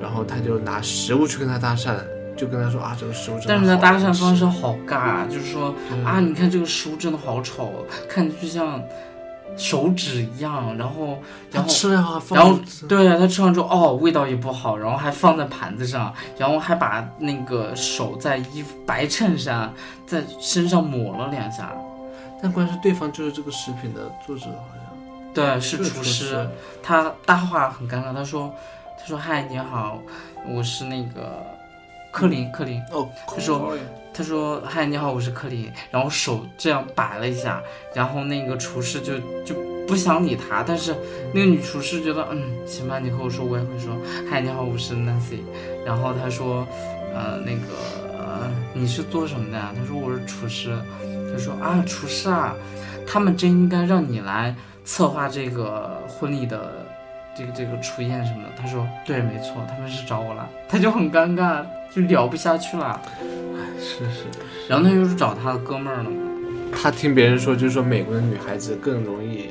[0.01, 1.97] 然后他就拿食物去跟他搭讪，
[2.37, 8.83] 就跟他说啊，这个食物真的但是他好搭讪方式好尬，就是说啊，你看这个食物真的好丑，看着就像
[9.57, 11.19] 手指一样，然后
[11.53, 19.73] 然后吃了啊，放然后对他吃完之后，哦，味道也不好，然后还放在盘子上，然后还把那个手在衣服白衬衫
[20.07, 21.73] 在身上抹了两下。
[22.43, 24.85] 但关键是对方就是这个食品的作者，好像
[25.33, 26.51] 对，是是厨师师。
[26.83, 28.53] 他搭话很尴尬，他说
[29.01, 29.99] ：“他说嗨，你好，
[30.47, 31.43] 我是那个
[32.15, 32.81] 克林，克林。
[32.93, 33.77] 哦，他说
[34.13, 35.69] 他说嗨，你好，我是克林。
[35.91, 37.61] 然后手这样摆了一下，
[37.93, 40.95] 然后那个厨师就就不想理他，但是
[41.33, 43.97] 那个女厨师觉得嗯行吧，你和我说，我也会说
[44.31, 45.41] 嗨，你好，我是 Nancy。
[45.85, 46.65] 然后他说
[47.13, 49.75] 呃那个呃你是做什么的呀？
[49.77, 50.73] 他说我是厨师。
[51.33, 52.55] 他说啊厨师啊，
[53.05, 56.87] 他们真应该让你来策划这个婚礼的
[57.37, 58.51] 这个这个厨宴什么的。
[58.57, 63.01] 他说对，没错，他们是找我了，他就很尴尬，就聊不下去了。
[63.21, 64.25] 哎是是。
[64.69, 66.17] 然后他就是找他的哥们儿了嘛。
[66.73, 69.51] 他听别人说，就是说美国的女孩子更容易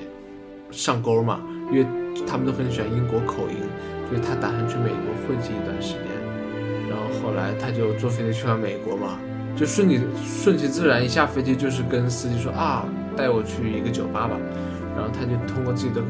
[0.71, 1.85] 上钩嘛，因为
[2.27, 3.55] 他们都很喜欢英国口音，
[4.09, 6.01] 所以他打算去美国混迹一段时间。
[6.89, 9.17] 然后后来他就坐飞机去了美国嘛，
[9.55, 14.37] 就顺理顺其自然，一下飞机就是跟司机说啊，带我去一个酒吧吧。
[14.95, 16.01] 然后他就通过自己的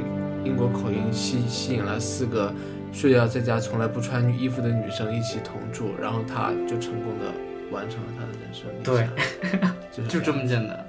[0.43, 2.53] 英国口音吸吸引了四个
[2.93, 7.33] 睡觉在家从来不穿衣服的女生一起同住，然后他就成功的
[7.71, 9.09] 完成了他的人生理对
[9.59, 10.85] 想，就是 就这么简单。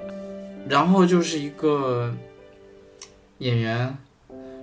[0.68, 2.14] 然后就是一个
[3.38, 3.96] 演员，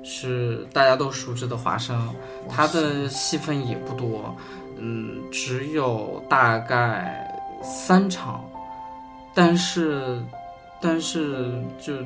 [0.03, 2.09] 是大家都熟知的华生，
[2.49, 4.35] 他的戏份也不多，
[4.77, 8.43] 嗯，只有大概三场，
[9.35, 10.19] 但是，
[10.81, 11.97] 但是就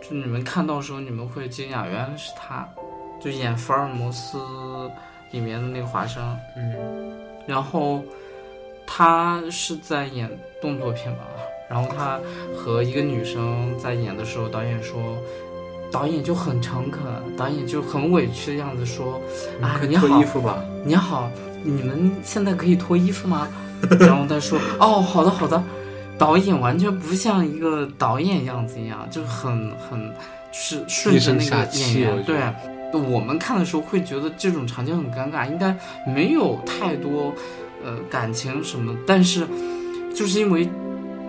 [0.00, 2.66] 就你们看到的时候，你们会惊讶，原来是他，
[3.22, 4.38] 就演福尔摩斯
[5.30, 6.22] 里面的那个华生，
[6.56, 6.74] 嗯。
[7.46, 8.02] 然后
[8.86, 10.30] 他是在演
[10.60, 11.24] 动作片吧，
[11.68, 12.20] 然后他
[12.56, 14.96] 和一个女生在演的时候，导演说，
[15.90, 17.02] 导演就很诚恳，
[17.36, 19.20] 导演就很委屈的样子说，
[19.60, 20.62] 啊你好衣服吧？
[20.84, 21.28] 你好，
[21.64, 23.48] 你们现在可以脱衣服吗？
[23.98, 25.62] 然后他说，哦，好的好的。
[26.18, 30.08] 导演完全不像一个导演样子一样，就很很
[30.52, 32.38] 就是顺着那个演员对。
[32.98, 35.76] 我们看的时候会觉得这种场景很尴尬，应该
[36.06, 37.32] 没有太多
[37.84, 39.46] 呃感情什么，但是
[40.14, 40.68] 就是因为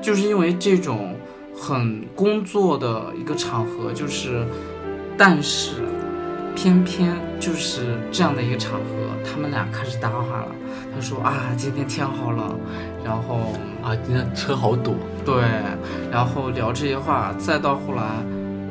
[0.01, 1.15] 就是因为这种
[1.55, 4.45] 很工作的一个场合，就是
[5.17, 5.83] 但是
[6.55, 8.85] 偏偏就是这样的一个场合，
[9.23, 10.47] 他们俩开始搭话了。
[10.93, 12.59] 他说啊，今天天好冷，
[13.03, 14.95] 然后啊，今天车好堵，
[15.25, 15.41] 对，
[16.11, 18.03] 然后聊这些话，再到后来，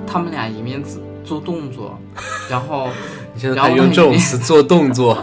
[0.06, 1.98] 他们俩一面做做动作，
[2.50, 2.88] 然后
[3.34, 5.14] 你现在用这种词 做动作，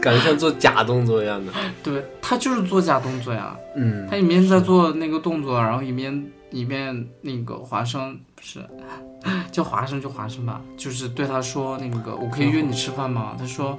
[0.00, 1.52] 感觉像做假动作一样的。
[1.82, 8.60] 对他就是做假动作呀，嗯他一面在做那个动作，然后一面一面那个华生不是
[9.50, 13.34] 叫华生就华生吧，就是对他说那个我可以约你吃饭吗？
[13.38, 13.78] 他说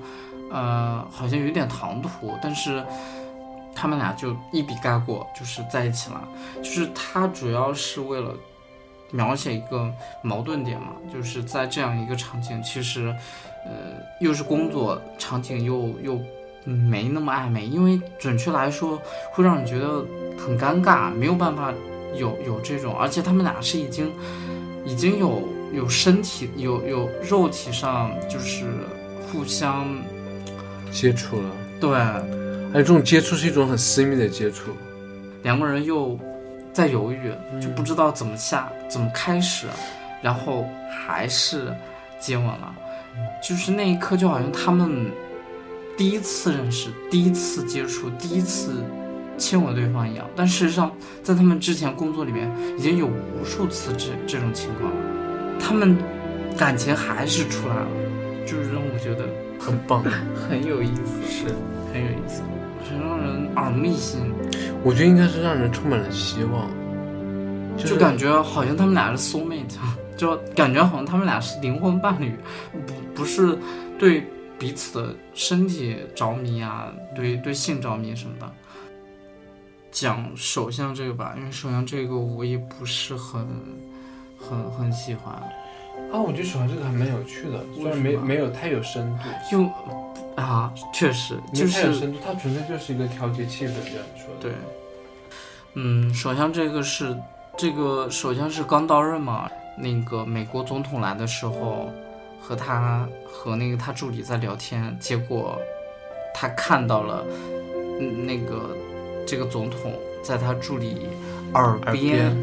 [0.51, 2.84] 呃好像有点唐突，但是
[3.76, 6.21] 他们俩就一笔盖过，就是在一起了。
[6.63, 8.34] 就是他主要是为了
[9.12, 9.91] 描写一个
[10.22, 13.16] 矛盾点嘛，就是在这样一个场景，其实
[13.66, 13.72] 呃
[14.20, 16.20] 又是工作场景又又。
[16.68, 18.99] 嗯没那么暧昧，因为准确来说，
[19.32, 20.03] 会让你觉得
[20.36, 21.72] 很尴尬，没有办法
[22.16, 24.12] 有有这种，而且他们俩是已经
[24.84, 28.66] 已经有有身体有有肉体上就是
[29.28, 29.86] 互相
[30.91, 34.72] 接触了，对还有这种接触是一种很私密的接触。
[35.43, 36.18] 两个人又
[36.76, 39.65] 在犹豫，就不知道怎么下怎么开始，
[40.21, 41.73] 然后还是
[42.19, 42.76] 接吻了。
[43.41, 45.09] 就是那一刻就好像他们
[45.97, 48.84] 第一次认识、第一次接触、第一次
[49.38, 50.30] 亲吻对方一样。
[50.36, 50.91] 但事实上，
[51.23, 54.97] 在他们之前工作里面已经有无数次这这种情况了，
[55.57, 55.97] 他们
[56.57, 57.88] 感情还是出来了，
[58.45, 59.23] 就是让我觉得
[59.57, 60.03] 很棒，
[60.36, 61.45] 很有意思，是，
[61.93, 62.41] 很有意思，
[62.89, 64.31] 很让人耳目一新，
[64.83, 66.69] 我觉得应该是让人充满了希望，
[67.77, 69.75] 就感觉好像他们俩是 soul mate，
[70.15, 72.36] 就感觉好像他们俩是灵魂伴侣，
[72.86, 73.57] 不不是
[73.97, 74.25] 对
[74.57, 78.49] 彼此的身体着迷啊，对对性着迷什么的。
[79.91, 83.47] 讲首相这个吧，因为首相这个我也不是很
[84.38, 85.33] 很很喜欢，
[86.16, 94.39] 啊，我觉得首相这个还蛮有趣的，虽然没没有太有深度，就啊，确实就是有太有深度，它纯粹就是一个调节气氛这样说的。
[94.39, 94.51] 对，
[95.74, 97.13] 嗯，首相这个是
[97.57, 101.91] 这个首相是刚到任嘛，那个美国总统来的时候，
[102.39, 105.59] 和他和那个他助理在聊天，结果
[106.34, 107.26] 他看到了，
[107.99, 108.74] 嗯，那个
[109.28, 109.91] 这个总统
[110.24, 111.07] 在他助理
[111.53, 112.34] 耳耳，边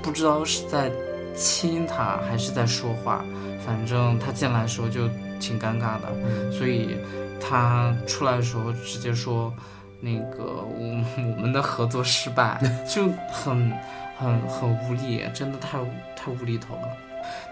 [0.00, 0.90] 不知道是在
[1.34, 3.24] 亲他还是在说话，
[3.64, 5.08] 反正他进来的时候就
[5.38, 6.12] 挺尴尬的。
[6.24, 6.96] 嗯所以
[7.40, 9.52] 他出来的时候直接说，
[10.00, 11.04] 那个我
[11.36, 13.72] 我们的合作失败，就很
[14.16, 15.78] 很很无力，真的太
[16.16, 16.88] 太无厘头了。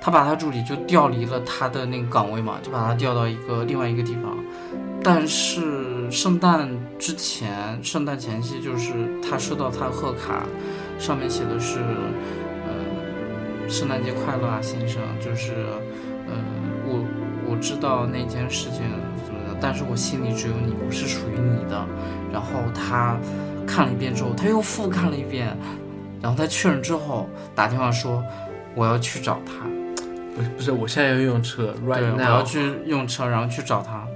[0.00, 4.36] 他把他助理就调离了他的那个岗位嘛，就把他调到一个另外一个地方。
[5.02, 6.68] 但是圣诞
[6.98, 10.44] 之前，圣诞前夕就是他收到他的贺卡，
[10.98, 12.51] 上面写的是，呃，
[13.68, 15.52] 圣诞节快乐啊，先生，就是，
[16.26, 16.34] 呃，
[16.86, 17.04] 我
[17.48, 18.82] 我知道那件事情
[19.24, 21.86] 怎么的，但是我心里只有你，我是属于你的。
[22.32, 23.16] 然后他
[23.66, 25.56] 看了一遍之后，他又复看了一遍，
[26.20, 28.22] 然后他确认之后打电话说
[28.74, 29.66] 我要去找他，
[30.34, 32.42] 不不是，我现在要用车我要。
[32.42, 34.06] 去用车，然后去找他。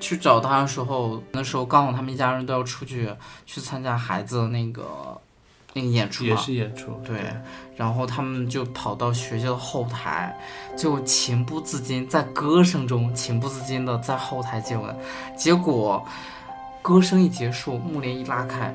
[0.00, 3.08] 去找他的时候，那时候刚好他们一家人都要出去
[3.46, 4.84] 去参加孩子的那个
[5.74, 7.18] 那个演出嘛，也是演出，对，
[7.76, 10.34] 然后他们就跑到学校的后台，
[10.76, 14.96] 就情不自禁在歌声中情不自禁的在后台接吻，
[15.36, 16.02] 结果
[16.80, 18.72] 歌声一结束，幕帘一拉开，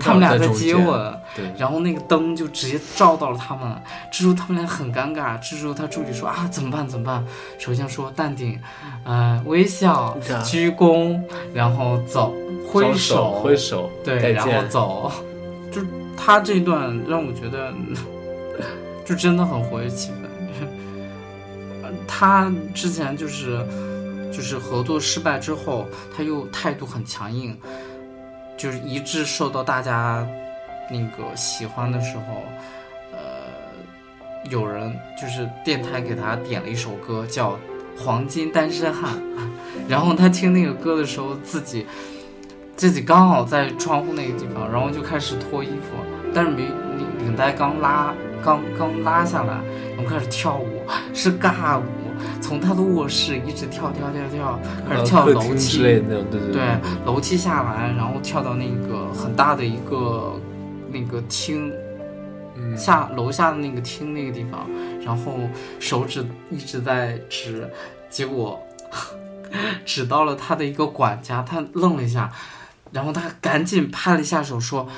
[0.00, 3.80] 他们俩在接吻，对，然后那个灯就直接照到了他们，
[4.12, 5.38] 这时候他们俩很尴尬。
[5.38, 6.86] 这时候他助理说啊，怎么办？
[6.86, 7.24] 怎么办？
[7.58, 8.60] 首先说淡定，
[9.04, 11.20] 呃，微笑啊，鞠躬，
[11.52, 12.34] 然后走，
[12.66, 14.68] 挥手挥手，对，然后。
[14.68, 15.12] 走。
[15.70, 15.82] 就
[16.16, 17.72] 他这段让我觉得，
[19.04, 20.14] 就真的很活跃气氛。
[21.82, 23.64] 呃他之前就是
[24.32, 25.86] 就是合作失败之后，
[26.16, 27.56] 他又态度很强硬，
[28.58, 30.26] 就是一致受到大家
[30.90, 32.42] 那个喜欢的时候，
[33.12, 33.46] 呃，
[34.50, 37.52] 有人就是电台给他点了一首歌叫
[37.96, 39.14] 《黄金单身汉》，
[39.88, 41.86] 然后他听那个歌的时候，自己
[42.76, 45.96] 自己刚好在窗户那个地方，然后就开始脱衣服，
[46.34, 49.54] 但是没领领带刚拉刚刚拉下来，
[49.96, 50.82] 然后开始跳舞，
[51.14, 51.82] 是尬舞，
[52.40, 54.58] 从他的卧室一直跳跳跳跳，
[54.88, 56.62] 开始跳楼梯之类的那种，对对对，
[57.04, 60.38] 楼梯下来，然后跳到那个很大的一个
[60.90, 61.72] 那个厅
[62.56, 64.68] 嗯，下楼下的那个厅那个地方，
[65.04, 65.34] 然后
[65.78, 67.70] 手指一直在指，
[68.10, 68.60] 结果
[69.86, 72.30] 指到了他的一个管家，他愣了一下，
[72.90, 74.88] 然后他赶紧拍了一下手说：“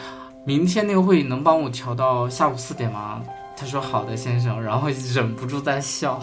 [0.47, 3.23] 明天那个会议能帮我调到下午四点吗？”
[3.57, 6.19] 他说：“好的，先生。”然后忍不住在笑，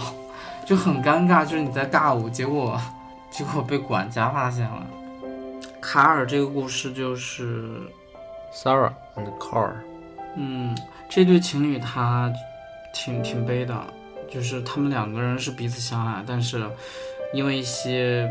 [0.68, 2.78] 就很尴尬，就是你在尬舞，结果
[3.32, 4.86] 结果被管家发现了。
[5.80, 7.80] 卡尔这个故事就是
[8.54, 9.72] Sarah and Carl，
[10.36, 12.30] 嗯，这对情侣他
[12.94, 13.82] 挺挺悲的，
[14.30, 16.70] 就是他们两个人是彼此相爱，但是
[17.34, 18.30] 因为一些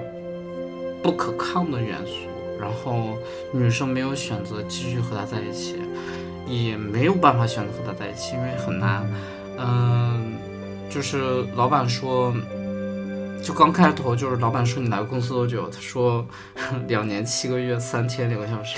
[1.02, 2.28] 不可抗的元素，
[2.60, 3.16] 然后
[3.50, 5.80] 女生没有选择继续和他在一起，
[6.46, 9.10] 也没有办法选择和他在一起，因为很难。
[9.58, 10.36] 嗯，
[10.90, 12.34] 就是老板说。
[13.42, 15.68] 就刚开头，就是老板说你来公司多久？
[15.68, 16.26] 他说
[16.88, 18.76] 两年七个月三天两个小时。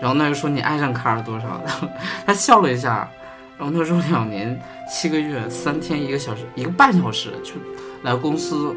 [0.00, 1.62] 然后他就说你爱上卡尔多少？
[2.26, 3.08] 他笑了一下，
[3.56, 7.52] 然后他说两年七个月三天一个小时一个半小时就
[8.02, 8.74] 来公司，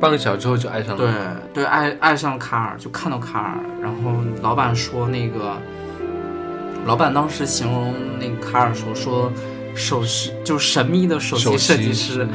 [0.00, 4.12] 半个小时之后就爱上对了，对爱爱上卡尔，就看到卡尔，然后
[4.42, 5.56] 老板说那个，
[6.86, 9.32] 老板当时形容那个卡尔说说
[9.74, 12.26] 首席就是神秘的首席首设计师，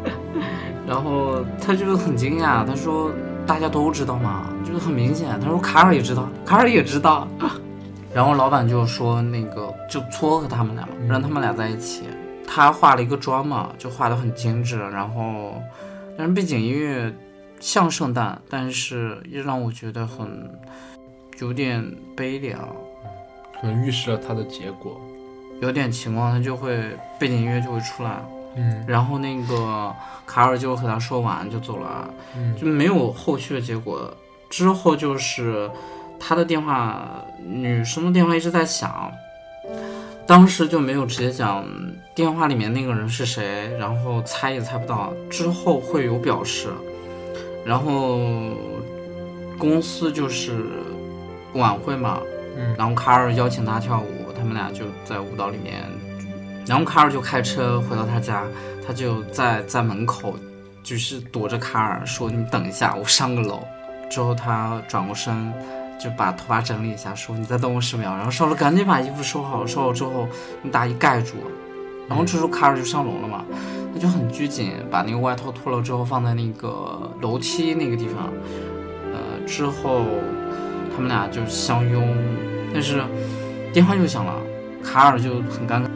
[0.86, 3.10] 然后他就很惊讶，他说
[3.46, 4.48] 大家都知道嘛？
[4.64, 7.28] 就是很明显，他说卡尔也知道，卡尔也知道。
[8.14, 12.04] 然后老板就说那个就撮合他们俩嘛，让他们俩在一起。
[12.46, 15.60] 他画了一个妆嘛，就画的很精致，然后
[16.16, 17.12] 但是背景音乐
[17.58, 20.48] 像圣诞，但是又让我觉得很
[21.40, 21.84] 有点
[22.14, 22.60] 悲凉。
[23.60, 25.00] 可能预示了他的结果。
[25.60, 26.76] 有点情况，他就会
[27.18, 28.22] 背景音乐就会出来，
[28.56, 28.84] 嗯。
[28.86, 29.94] 然后那个
[30.26, 32.54] 卡尔就和他说完就走了，嗯。
[32.56, 34.12] 就没有后续的结果。
[34.50, 35.68] 之后就是
[36.20, 39.10] 他的电话，女生的电话一直在响，
[40.26, 41.64] 当时就没有直接讲
[42.14, 45.12] 电话里面那个人是谁，然后猜也猜不到。
[45.28, 46.68] 之后会有表示，
[47.64, 48.20] 然后
[49.58, 50.64] 公司就是
[51.54, 52.20] 晚会嘛，
[52.56, 52.76] 嗯。
[52.78, 54.13] 然后卡尔邀请他跳舞，
[54.44, 55.82] 他们俩就在舞蹈里面，
[56.66, 58.44] 然后卡尔就开车回到他家，
[58.86, 60.34] 他就在在门口，
[60.82, 63.62] 就是躲着卡尔说：“你等一下，我上个楼。”
[64.10, 65.50] 之后他转过身，
[65.98, 70.28] 就把头发整理一下，说：“你再等我十秒。”然后少了赶紧把衣服收好，收好之后
[70.62, 71.36] 用大衣盖住，
[72.06, 73.46] 然后这时候卡尔就上楼了嘛，
[73.94, 78.30] 他就很拘谨，把那个外套脱了之后放在那个楼梯那个地方，
[79.14, 80.04] 呃，之后
[80.94, 82.14] 他们俩就相拥，
[82.74, 83.02] 但是
[83.74, 84.40] 电话又响了，
[84.84, 85.88] 卡尔就很尴尬，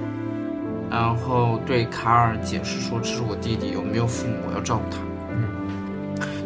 [0.91, 4.99] 然后对卡尔解释说：“这是我弟弟，有没有父母，我要照顾他。”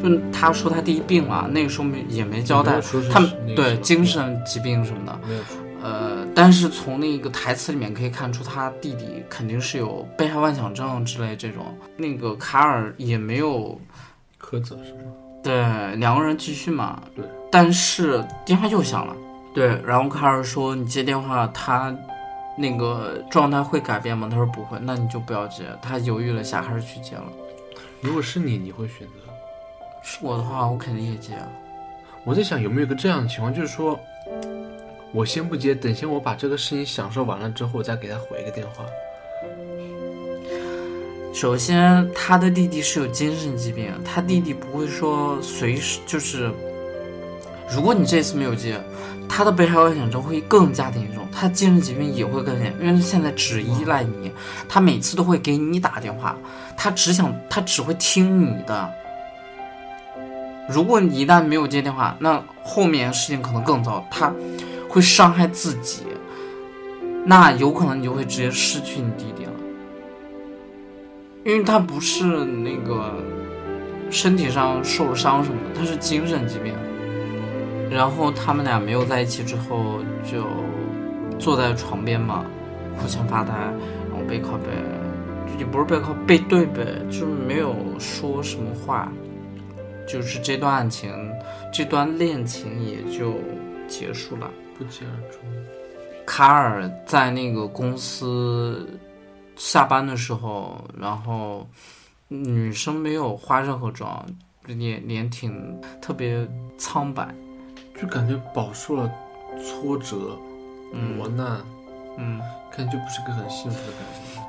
[0.07, 5.19] 就他说他弟弟病了，那个时候没也没交代说他们对精神疾病什么的。
[5.83, 11.75] 呃，但是从那个台词里面可以看出，他弟弟肯定是有被害妄想症之类这种。
[11.97, 13.81] 那个卡尔也没有
[14.39, 15.01] 苛责是吗？
[15.43, 17.25] 对两个人继续嘛，对。
[17.51, 19.17] 但是电话又响了，
[19.55, 21.95] 对，然后卡尔说你接电话，他
[22.57, 24.29] 那个状态会改变吗？
[24.31, 25.65] 他说不会，那你就不要接。
[25.83, 27.25] 他犹豫了一下，还是去接了。
[28.01, 29.15] 如果是你，你会选择？
[30.03, 31.47] 是我的话，我肯定也接啊。
[32.25, 33.99] 我在想有没有个这样的情况，就是说，
[35.13, 38.85] 我先不接，等先我把这个事情享受完了之后，我再给他回一个电话。
[41.35, 46.53] 首先，他的弟弟是有精神疾病，他弟弟不会说随时就是，
[47.75, 48.79] 如果你这次没有接，
[49.29, 54.31] 他的被害妄想症会更加的严重，他精神疾病也会更严重，因为他现在只依赖你，
[54.69, 56.37] 他每次都会给你打电话，
[56.77, 58.93] 他只想他只会听你的。
[60.69, 64.33] 如果你一旦没有接电话，那后面事情可能更糟，他
[64.89, 66.03] 会伤害自己，
[67.25, 69.53] 那有可能你就会直接失去你弟弟了。
[71.45, 73.15] 因为他不是那个
[74.11, 76.75] 身体上受了伤什么的，他是精神疾病。
[77.93, 80.47] 然后他们俩没有在一起之后，就
[81.39, 82.45] 坐在床边嘛，
[82.97, 84.69] 互相发呆，然后背靠背，
[85.59, 89.13] 也不是背靠背对背，就是没有说什么话，
[90.09, 91.13] 就是这段爱情，
[91.73, 93.35] 这段恋情也就
[93.87, 94.51] 结束了。
[94.79, 95.41] 不疾而终。
[96.25, 98.89] 卡尔在那个公司
[99.57, 101.69] 下班的时候，然后
[102.29, 104.25] 女生没有化任何妆，
[104.65, 107.29] 脸脸挺特别苍白，
[108.01, 109.11] 就感觉饱受了
[109.59, 110.39] 挫折、
[110.93, 111.61] 磨难，
[112.17, 112.41] 嗯，
[112.77, 114.41] 感觉就不是个很幸福的感觉。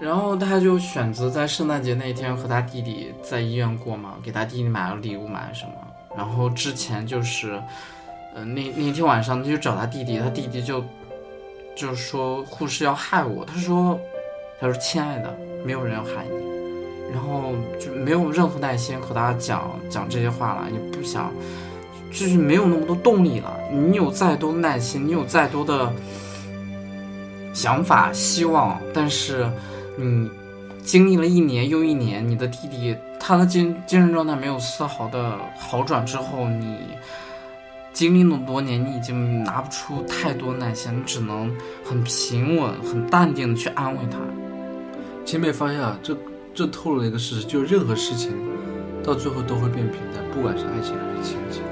[0.00, 5.72] 然后他就选择在圣诞节那一天和他弟弟在医院过嘛，给他弟弟买了礼物，买了什么。
[6.16, 7.62] 然后之前就是，
[8.34, 10.84] 呃，那那天晚上他就找他弟弟，他弟弟就
[11.76, 13.98] 就说护士要害我，他说
[14.60, 15.32] 他说亲爱的，
[15.64, 16.54] 没有人要害你。
[17.12, 21.32] 然后就没有任何耐心和他讲讲这些话了，也不想，
[22.14, 23.52] 就是没有那么多动力了。
[23.70, 25.92] 你有再多耐心，你有再多的
[27.52, 29.46] 想法、希望，但是
[29.96, 30.30] 你
[30.82, 36.78] 经历了一年又一年，你的弟弟他的精精神状态没有丝毫的好转之后，你
[37.92, 41.52] 经历那么多年，你已经拿不出太多耐心，你只能
[41.84, 44.18] 很平稳、很淡定的去安慰他。
[45.24, 46.16] 姐妹发现啊，这
[46.54, 48.30] 这透露了一个事实，就是任何事情
[49.02, 51.62] 到最后都会变平淡，不管是爱情还是亲情。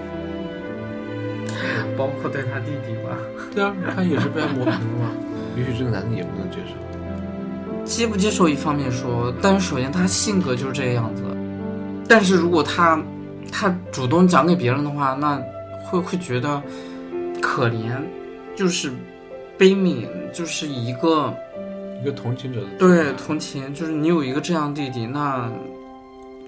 [1.97, 3.17] 包括对他弟弟吧。
[3.55, 5.11] 对啊，他也是被他磨平了嘛。
[5.57, 6.73] 也许这个男的也不能接受。
[7.85, 11.23] 接不接受一方面说，但是首先他性格就是这个样子，
[12.09, 12.99] 但是如果他
[13.51, 15.43] 他主动讲给别人的话，那
[15.85, 16.63] 会会觉得
[17.41, 17.91] 可怜，
[18.57, 18.93] 就是
[19.59, 21.35] 悲悯，就是一个
[22.01, 25.51] 一个同情者的对同情，就是你有一个这样弟弟，那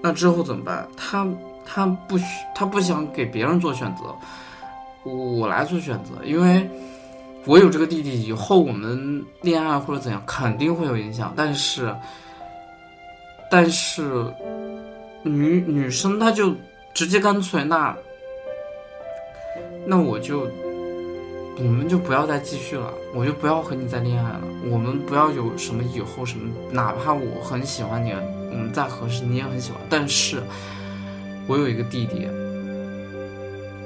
[0.01, 0.87] 那之后怎么办？
[0.95, 1.27] 他
[1.65, 4.15] 他不需他不想给别人做选择，
[5.05, 6.67] 我来做选择，因为
[7.45, 11.95] 我有这个弟弟，以后我们恋爱或者怎样肯定会有影响，但是
[13.51, 14.25] 但是
[15.23, 16.55] 女女生她就
[16.93, 17.95] 直接干脆那
[19.85, 20.49] 那我就
[21.57, 28.11] 我们就不要再继续了，我就不要和你再恋爱了，我们不要有什么以后什么，哪怕我很喜欢你，
[28.51, 30.41] 我们再合适，你也很喜欢，但是
[31.47, 32.27] 我有一个弟弟，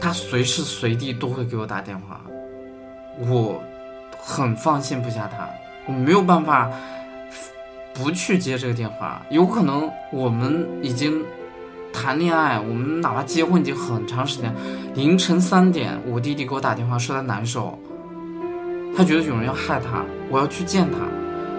[0.02, 2.22] 他随时随地都会给我打电话，
[3.28, 3.62] 我
[4.18, 5.48] 很放心不下他，
[5.88, 6.70] 我没有办法
[7.94, 11.24] 不去接这个电话，有可能我们已经
[11.92, 14.54] 谈恋爱，我们哪怕结婚已经很长时间，
[14.96, 17.78] 凌晨三点，我弟弟给我打电话说他难受，
[18.96, 21.00] 他觉得有人要害他，我要去见他，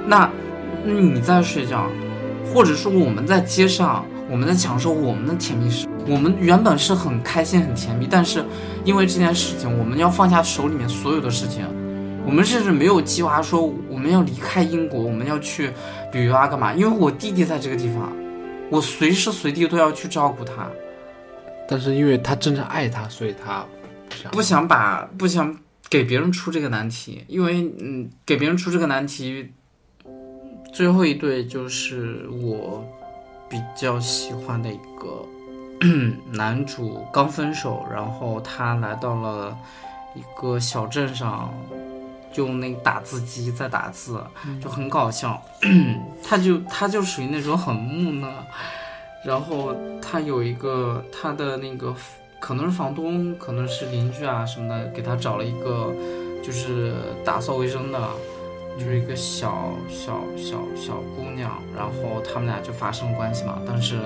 [0.07, 0.30] 那
[0.84, 1.86] 你在睡觉，
[2.47, 8.44] 或者说我们在街上，我们在享受我们的甜蜜时，我们原本是很开心很甜蜜，但是
[8.84, 11.66] 因为这件事情，我们要放下手里面所有的事情，
[12.24, 15.72] 我们甚至没有计划说我们要离开英国，我们要去
[16.12, 16.72] 旅游啊干嘛？
[16.72, 18.12] 因为我弟弟在这个地方，
[18.70, 20.70] 我随时随地都要去照顾他，
[21.68, 23.66] 但是因为他真正爱他，所以他
[24.08, 25.56] 不想不想把不想
[25.88, 29.50] 给别人出这个难题，因为嗯，给别人出这个难题，
[30.72, 32.86] 最后一对就是我
[33.51, 35.26] 比较喜欢的一个
[36.30, 39.57] 男主，刚分手，然后他来到了
[40.14, 41.53] 一个小镇上，
[42.36, 44.22] 用那个打字机在打字，
[44.62, 45.42] 就很搞笑。
[46.22, 48.32] 他就他就属于那种很木讷，
[49.24, 51.92] 然后他有一个他的那个
[52.38, 55.92] 可能是房东，可能是邻居啊什么的，给他找了一个
[56.42, 56.94] 就是
[57.24, 57.98] 打扫卫生的，
[58.78, 63.98] 就是一个小小小小姑娘，然后他们俩就发生关系嘛，当时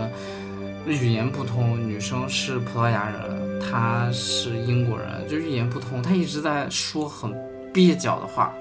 [0.87, 7.33] 语言不通，女生是葡萄牙人，他是英国人，就语言不通，他一直在说很
[7.73, 8.53] 蹩脚的话，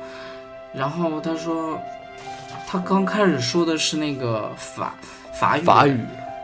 [0.74, 1.78] 然后他说
[2.68, 4.96] 他刚开始说的是那个法
[5.34, 6.00] 法语，法语，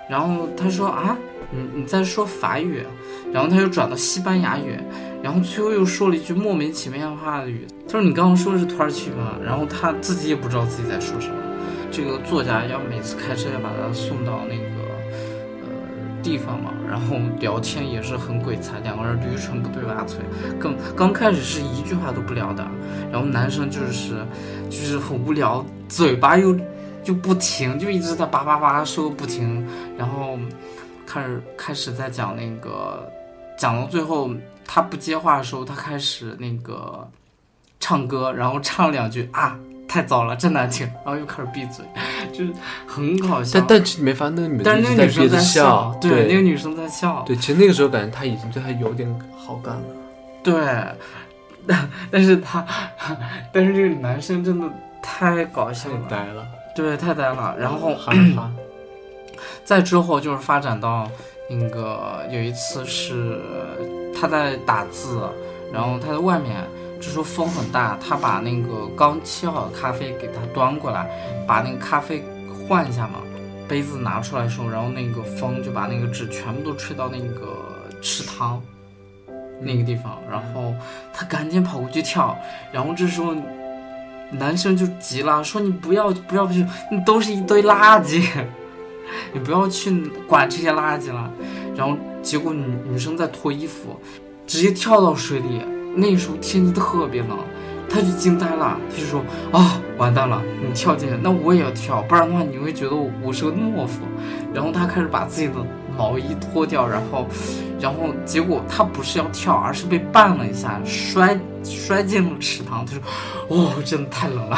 [0.10, 1.16] 然后他说啊，
[1.51, 2.86] 你你在说法语，
[3.32, 4.78] 然后他又转到西班牙语，
[5.22, 7.67] 然后最后又说了一句莫名其妙的话语。
[7.86, 9.36] 他说你刚刚说的是土耳其吗？
[9.43, 11.36] 然后他自己也不知道自己在说什么。
[11.91, 14.63] 这个作家要每次开车要把他送到那个
[15.61, 20.20] 呃地方嘛，然后聊天也是很鬼才，两个人驴唇不对马嘴，
[20.59, 22.63] 刚刚开始是一句话都不聊的，
[23.11, 24.24] 然后男生就是
[24.70, 26.55] 就是很无聊，嘴巴又
[27.03, 29.65] 就不停，就一直在叭叭叭说个不停，
[29.97, 30.38] 然后
[31.07, 33.11] 开始开始在讲那个，
[33.57, 34.30] 讲到最后
[34.72, 37.09] 他不接话的时候，他开始那个
[37.80, 39.57] 唱歌，然后唱两句啊，
[39.88, 41.84] 太糟了，真难听，然后又开始闭嘴，
[42.32, 42.53] 就是
[42.86, 43.59] 很搞笑。
[43.67, 43.82] 但。
[43.82, 49.82] 但没发现那个女但是那个女生在笑，对，那个女生在笑，对，其实那个时候感觉他已经对他有点好感了。
[50.43, 50.53] 对，
[51.65, 52.63] 但 但是他，
[53.51, 54.70] 但是这个男生真的
[55.01, 57.55] 太搞笑了，太呆了，对，太呆了。
[57.57, 57.97] 然后
[59.65, 61.09] 再之后就是发展到
[61.49, 63.41] 那个有一次是
[64.20, 65.22] 他在打字，
[65.72, 66.67] 然后他在外面，
[66.99, 71.09] 这时候风很大，他把那个刚沏好的咖啡给他端过来，
[71.47, 72.24] 把那个咖啡
[72.67, 73.20] 换一下嘛，
[73.67, 77.55] 杯子拿出来的时候，然后那个风就把那个纸全部都吹到那个
[78.01, 78.61] 池塘
[79.61, 80.74] 那个地方，然后
[81.13, 82.38] 他赶紧跑过去跳，
[82.72, 83.34] 然后这时候
[84.32, 88.22] 男生就急了，说你不要不要去，你都是一堆垃圾。
[89.34, 89.89] 你不要去
[90.28, 91.32] 管这些垃圾了。
[91.80, 93.98] 然后结果女女生在脱衣服，
[94.46, 95.62] 直接跳到水里。
[95.96, 97.38] 那时候天气特别冷，
[97.90, 99.22] 他就惊呆了，他就说
[99.54, 104.02] 啊，完蛋了，你跳进去，那我也要跳，不然的话你会觉得我我是个懦夫。
[104.54, 105.54] 然后他开始把自己的
[105.98, 107.26] 毛衣脱掉，然后，
[107.80, 112.86] 然后结果他不是要跳，而是被绊了一下，摔摔进了池塘。
[112.86, 113.02] 他说，
[113.48, 114.58] 哦，真的太冷了。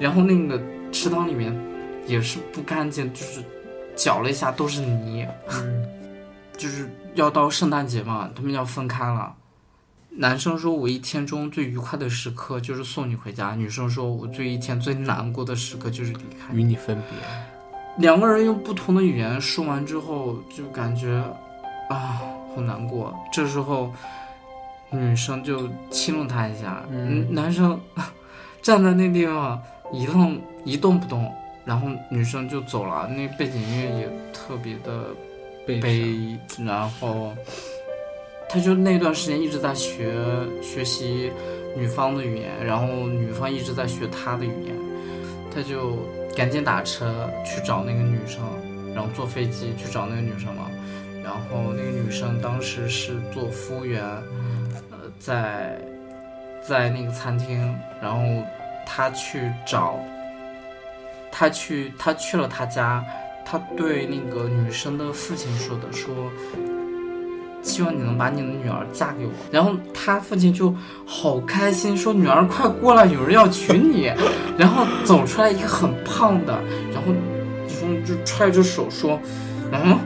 [0.00, 1.56] 然后那个池塘里面
[2.08, 3.40] 也是不干净，就是
[3.94, 5.24] 搅了一下都是泥。
[6.60, 9.34] 就是要到圣诞节嘛，他们要分开了。
[10.10, 16.52] 男生说：“我一天中最愉快的时刻就是送你回家。”女生说：“我最一天最难过的时刻就是离开。
[16.52, 17.18] 与你分别。”
[17.96, 21.24] 两个人用不同的语言说完之后，就感觉
[21.88, 22.20] 啊，
[22.54, 23.18] 好难过。
[23.32, 23.90] 这时候，
[24.90, 27.80] 女生就亲了他一下，嗯男生
[28.60, 29.58] 站在那地方
[29.92, 31.32] 一动一动不动，
[31.64, 33.08] 然后女生就走了。
[33.08, 35.14] 那背景音乐也特别的
[35.66, 37.32] 悲悲，然后
[38.48, 40.12] 他就那段时间一直在学
[40.62, 41.30] 学习
[41.76, 44.74] 女方的语言，然后女方一直在学他的语言，
[45.54, 45.98] 他就
[46.36, 48.42] 赶紧打车去找那个女生，
[48.94, 50.70] 然后坐飞机去找那个女生嘛，
[51.22, 54.02] 然后那个女生当时是做服务员，
[54.90, 55.78] 呃，在
[56.60, 58.44] 在那个餐厅，然后
[58.84, 59.98] 他去找，
[61.30, 63.04] 他去他去了他家，
[63.50, 66.14] 他对那个女生的父亲说的，说
[67.62, 69.32] 希望你能把你的女儿嫁给我。
[69.50, 70.72] 然后他父亲就
[71.04, 74.12] 好开心，说女儿快过来，有人要娶你。
[74.56, 76.52] 然后走出来一个很胖的，
[76.94, 77.12] 然后
[77.66, 79.18] 说就揣着手说，
[79.72, 79.98] 嗯，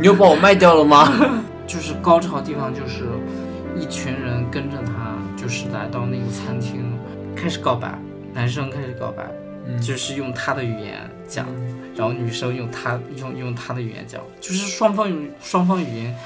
[0.00, 1.12] 你又把我卖掉了吗？
[1.68, 3.04] 就是高潮地方就是
[3.78, 6.98] 一群人跟着他，就是来到那个餐厅
[7.36, 8.00] 开始告白，
[8.32, 9.30] 男生开始告白。
[9.82, 11.44] 就是用他的语言讲，
[11.98, 16.16] 然后女生用她用用她的语言讲，就是双方用双方语言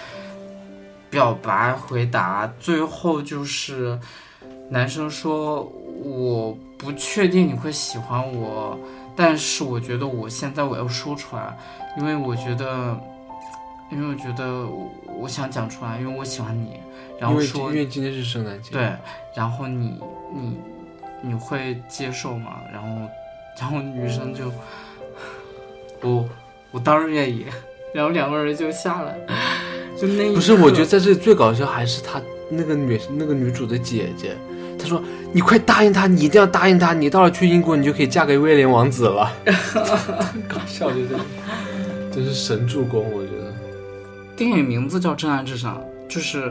[1.08, 3.98] 表白回答，最后就是
[4.68, 5.62] 男生说
[6.04, 8.78] 我不确定你会喜欢我，
[9.16, 11.56] 但是我觉得我现在我要说出来，
[11.96, 12.94] 因为我觉得，
[13.90, 14.66] 因为我觉得
[15.18, 16.78] 我想讲出来，因为我喜欢你，
[17.18, 18.92] 然后说因为今天是圣诞节，对，
[19.34, 19.98] 然后你
[20.34, 20.58] 你
[21.22, 22.60] 你会接受吗？
[22.70, 23.08] 然后。
[23.60, 24.50] 然后女生就，
[26.02, 26.28] 我
[26.70, 27.46] 我当然愿意。
[27.94, 29.14] 然后两个人就下来，
[30.00, 34.34] 就那不是，我觉得在这里最搞笑还是他那个女那个女主的姐姐，
[34.78, 39.30] 她说：“你快答应他，你一定要答应他，你到了去英国，你就可以嫁给威廉王子了。
[40.48, 41.08] ”搞笑就是，
[42.10, 43.52] 真是神助攻，我觉得。
[44.34, 45.78] 电影名字叫《真爱至上》，
[46.10, 46.50] 就是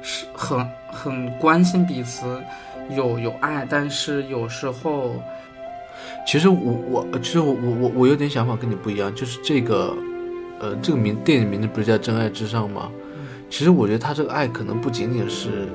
[0.00, 2.24] 是很很关心彼此，
[2.96, 5.22] 有有爱，但是有时候。
[6.26, 6.56] 其实我
[6.88, 9.94] 我其实我我我我有点想法跟你不一样，就是这个，
[10.60, 12.90] 呃，这个名电影名字不是叫《真爱至上》吗？
[13.48, 15.66] 其实我觉得他这个爱可能不仅仅是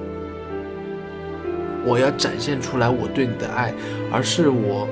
[1.86, 3.74] 我要展现出来我对你的爱，
[4.12, 4.88] 而是我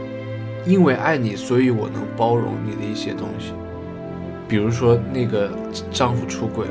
[0.65, 3.53] 因为爱你，所以我能包容你的一些东西，
[4.49, 5.49] 比如说那个
[5.91, 6.67] 丈夫出轨，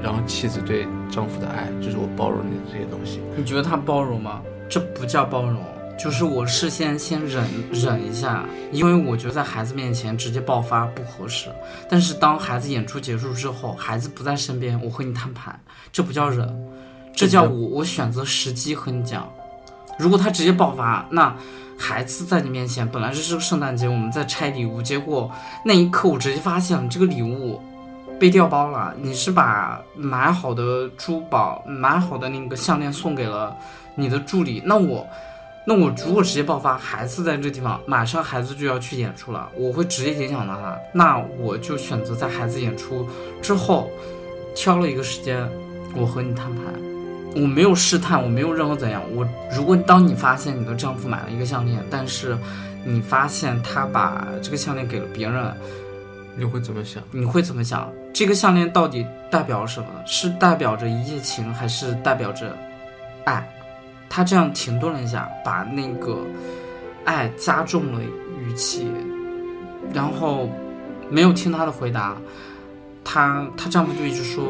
[0.00, 3.20] 然后妻子对丈夫的爱，就是我包容你的这些东西。
[3.36, 4.40] 你觉得他包容吗？
[4.68, 5.56] 这不叫包容。
[5.98, 11.50] 就是我事先先忍忍一下，因为我觉得在孩子面前直接爆发不合适。
[11.90, 15.58] 但是当孩子演出结束之后，孩子不在身边，我和你摊牌，
[15.90, 16.56] 这不叫忍，
[17.12, 19.28] 这叫我我选择时机和你讲。
[19.98, 21.34] 如果他直接爆发，那
[21.76, 25.28] 孩子在你面前，本来这是个圣诞节，我们在拆礼物，结果
[25.64, 27.60] 那一刻我直接发现了这个礼物
[28.20, 28.94] 被调包了。
[29.02, 33.56] 你是把买好的珠宝、买好的那个项链送给了
[33.96, 35.04] 你的助理，那我。
[35.68, 40.74] 那我如果直接爆发，孩子在这地方，马上孩子就要去演出了，我会直接影响到他。
[40.94, 43.06] 那我就选择在孩子演出
[43.42, 43.90] 之后，
[44.54, 45.46] 挑了一个时间，
[45.94, 46.62] 我和你摊牌。
[47.36, 49.02] 我没有试探，我没有任何怎样。
[49.14, 52.34] 我如果当你发现你的丈夫买了一个项链，但是
[52.82, 55.54] 你发现他把这个项链给了别人，
[56.34, 57.02] 你会怎么想？
[57.10, 57.92] 你会怎么想？
[58.14, 59.88] 这个项链到底代表什么？
[60.06, 62.56] 是代表着一夜情，还是代表着
[63.26, 63.46] 爱？
[64.08, 66.18] 他这样停顿了一下，把那个
[67.04, 68.86] 爱加重了语气，
[69.92, 70.48] 然后
[71.10, 72.16] 没有听他的回答。
[73.04, 74.44] 她她丈夫就一直说：“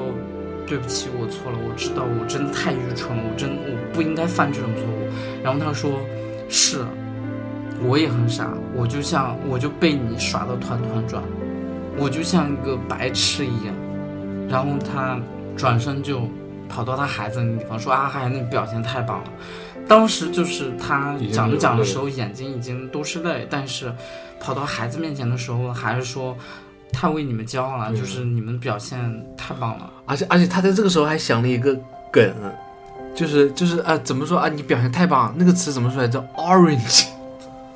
[0.66, 5.08] 对不起，我错了，我知道我真的太愚蠢了，我真我不应该犯这种错误。”
[5.42, 5.92] 然后他说
[6.48, 6.84] ：“是，
[7.84, 11.22] 我也很傻，我就像我就被你耍得团团转，
[11.96, 13.74] 我就像一个白痴一样。”
[14.48, 15.20] 然后他
[15.56, 16.22] 转身就。
[16.68, 19.30] 跑到他孩子那地方说啊，孩子那表现太棒了。
[19.88, 23.92] 当时就是他讲着讲的时候，眼睛已经都是泪，但是
[24.38, 26.36] 跑到孩子面前的时候，还是说
[26.92, 28.98] 太为你们骄傲了，就是你们表现
[29.36, 29.90] 太棒了。
[30.04, 31.74] 而且而且他在这个时候还想了一个
[32.12, 32.34] 梗，
[33.14, 34.48] 就是就是啊，怎么说啊？
[34.48, 37.06] 你表现太棒，那个词怎么说来着？Orange。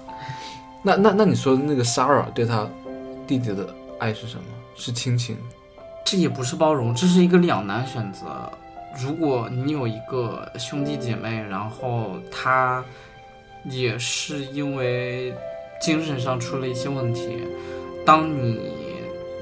[0.85, 2.69] 那那那你说的那个 Sarah 对他
[3.27, 3.67] 弟弟的
[3.99, 4.45] 爱是什么？
[4.75, 5.37] 是亲情？
[6.05, 8.53] 这也不是包容，这是一个两难选择。
[9.01, 12.85] 如果你有一个兄弟姐妹，然后他
[13.65, 15.33] 也是因为
[15.81, 17.39] 精神上出了一些问题，
[18.05, 18.61] 当你，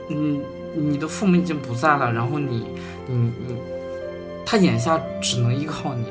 [0.08, 0.40] 嗯，
[0.74, 2.66] 你的父母已经不在了，然后你，
[3.08, 3.56] 你，你，
[4.46, 6.04] 他眼下只能依靠你，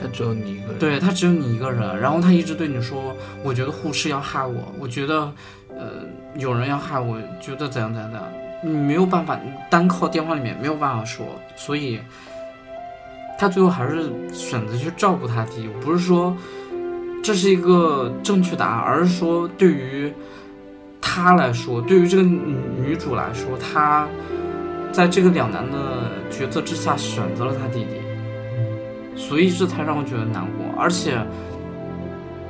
[0.00, 5.32] 他只有你一个人，对他只有你一个人，然后他一直对你说，我觉得护士要害我，我觉得，
[5.70, 6.02] 呃，
[6.36, 8.32] 有人要害我，觉得怎样怎样怎样。
[8.64, 9.38] 你没有办法，
[9.68, 12.00] 单靠电话里面没有办法说，所以
[13.36, 15.68] 他最后还是选择去照顾他弟弟。
[15.80, 16.36] 不是说
[17.22, 20.12] 这是一个正确答案，而是说对于
[21.00, 24.06] 他来说，对于这个女主来说，她
[24.92, 28.00] 在这个两难的抉择之下选择了他弟弟，
[29.16, 30.64] 所以这才让我觉得难过。
[30.78, 31.18] 而且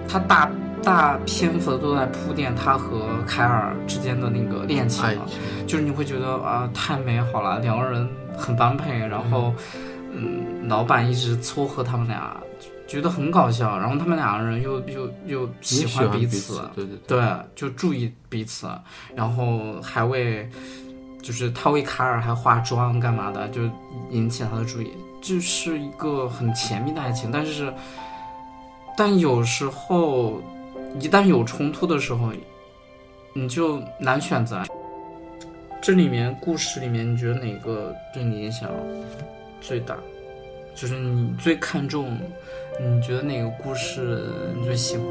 [0.07, 0.51] 他大。
[0.83, 5.05] 大篇幅都在铺垫他和凯尔之间的那个恋情，
[5.66, 9.55] 就是你会觉得啊太美好了，两个人很般配，然后
[10.12, 12.37] 嗯，老板一直撮合他们俩，
[12.87, 17.24] 觉得很搞笑，然后他们两个人又又又喜欢彼此，对对对，
[17.55, 18.68] 就注意彼此，
[19.14, 20.49] 然后还为
[21.22, 23.62] 就是他为凯尔还化妆干嘛的，就
[24.11, 24.91] 引起他的注意，
[25.22, 27.30] 就是一个很甜蜜的爱情。
[27.33, 27.72] 但是，
[28.97, 30.43] 但有时候
[31.01, 32.32] 一旦有冲突的时候，
[33.32, 34.62] 你就难选择。
[35.80, 38.70] 这里面故事里面，你觉得哪个对你影响
[39.61, 39.97] 最大？
[40.74, 42.16] 就是你最看重，
[42.80, 44.26] 你觉得哪个故事
[44.57, 45.07] 你最喜欢？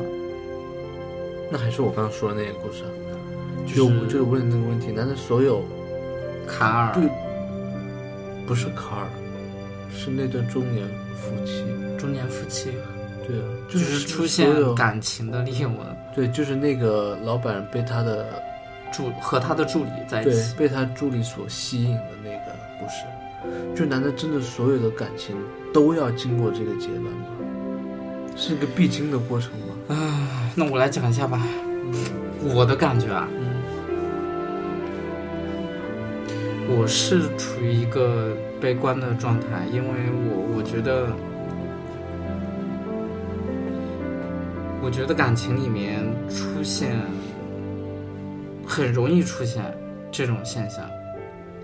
[1.52, 2.90] 那还是我刚刚说的那个故事啊，
[3.68, 5.62] 就就是我就是问那个问题，难道所有
[6.48, 7.04] 卡尔对
[8.48, 9.08] 不是卡尔，
[9.94, 11.66] 是那对中年夫妻？
[11.98, 12.72] 中年夫妻，
[13.28, 15.78] 对啊，就是是出现感情的裂纹，
[16.16, 18.26] 对，就是那个老板被他的
[18.92, 20.56] 助和他的助理在一对起。
[20.58, 23.06] 被他助理所吸引的那个故事，
[23.76, 25.36] 就难道真的所有的感情
[25.74, 27.12] 都要经过这个阶段吗？
[28.36, 29.96] 是一个必经的过程吗？
[29.96, 31.42] 啊那我来讲一下吧，
[32.56, 33.62] 我的感觉啊，嗯
[36.74, 39.90] 我是处于一个悲观的状态，因为
[40.30, 41.08] 我我觉得，
[44.84, 47.00] 我觉得感情里面出现
[48.66, 49.64] 很容易出现
[50.12, 50.90] 这种现象，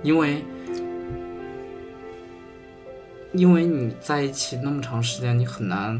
[0.03, 0.45] 因为
[3.33, 5.99] 因为你在一起那么长时间，你很难，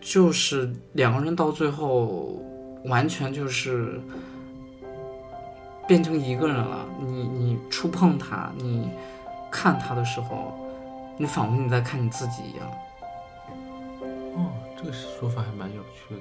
[0.00, 2.40] 就是两个人到最后
[2.84, 4.00] 完全就是
[5.88, 6.86] 变成一个人了。
[7.00, 8.88] 你你触碰他，你
[9.50, 10.54] 看他的时候，
[11.18, 12.70] 你仿佛你在看你自己一样。
[14.36, 14.50] 哦，
[14.84, 16.20] 这个说法还蛮有趣的。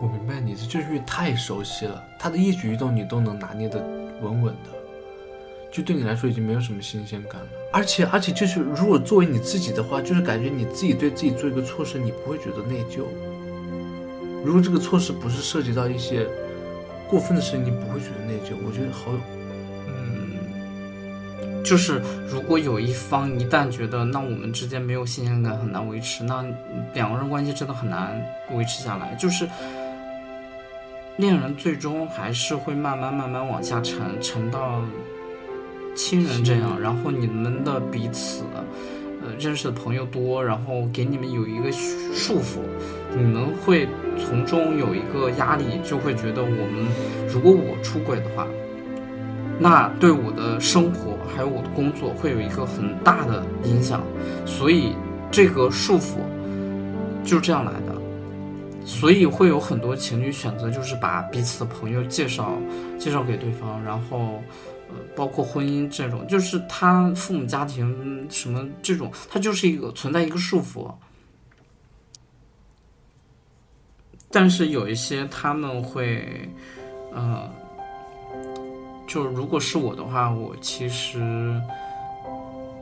[0.00, 3.80] 我明白你这就是因为太熟悉了，他的一举一动你都能拿捏的
[4.20, 4.70] 稳稳的，
[5.72, 7.48] 就对你来说已经没有什么新鲜感了。
[7.72, 13.02] 而且而且就是，如果作为你自己的话，就是感觉你自己对自己做一个错事，你不会觉得内疚。
[14.44, 16.28] 如果这个错事不是涉及到一些
[17.08, 18.54] 过分的事情，你不会觉得内疚。
[18.64, 19.18] 我觉得好有，
[21.72, 26.44] 就是如果有一方一旦觉得那我们之间没有新鲜感，很难维持，那
[26.92, 29.14] 两个人关系真的很难维持下来。
[29.14, 29.48] 就是
[31.16, 34.82] 恋人最终还是会慢慢慢慢往下沉，沉到
[35.96, 38.44] 亲人这样，然后你们的彼此。
[39.24, 42.58] 呃，认识的朋友多，然后给你们有一个束缚，
[43.16, 46.86] 你们会从中有一个压力，就会觉得我们
[47.32, 48.46] 如果我出轨的话，
[49.62, 54.02] 那对我的生活还有我的工作会有一个很大的影响，
[54.44, 54.92] 所以
[55.30, 56.16] 这个束缚
[57.22, 57.94] 就是这样来的，
[58.84, 62.58] 所以会有很多情侣选择就是把彼此的朋友介绍
[62.98, 64.42] 介绍给对方，然后
[64.88, 70.92] 呃包括婚姻这种，就是他父母家庭什么这种，它就是一个存在一个束缚。
[74.34, 76.50] 但是有一些他们会，
[77.12, 77.48] 呃，
[79.12, 81.60] 就如果是我的话，我其实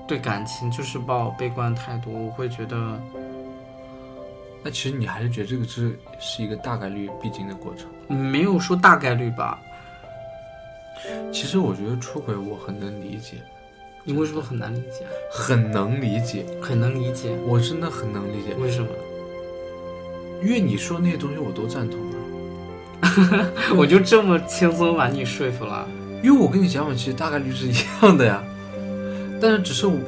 [0.07, 3.01] 对感情就是抱悲观态度，我会觉得，
[4.62, 7.91] 那其实你还是觉得这个是是一个大概率必经的过程。
[8.16, 9.59] 没有说大概率吧。
[11.33, 13.39] 其实我觉得出轨我很能理解，
[14.05, 15.05] 你为什么很难理解？
[15.33, 18.89] 很能理解，很能理解，我真的很能理解，为什么？
[20.45, 23.51] 因为你说那些东西我都赞同啊。
[23.76, 25.89] 我就这么轻松把你说服了。
[26.23, 28.43] 因为我跟你想法其实大概率是一样的呀，
[29.41, 29.99] 但是只是我，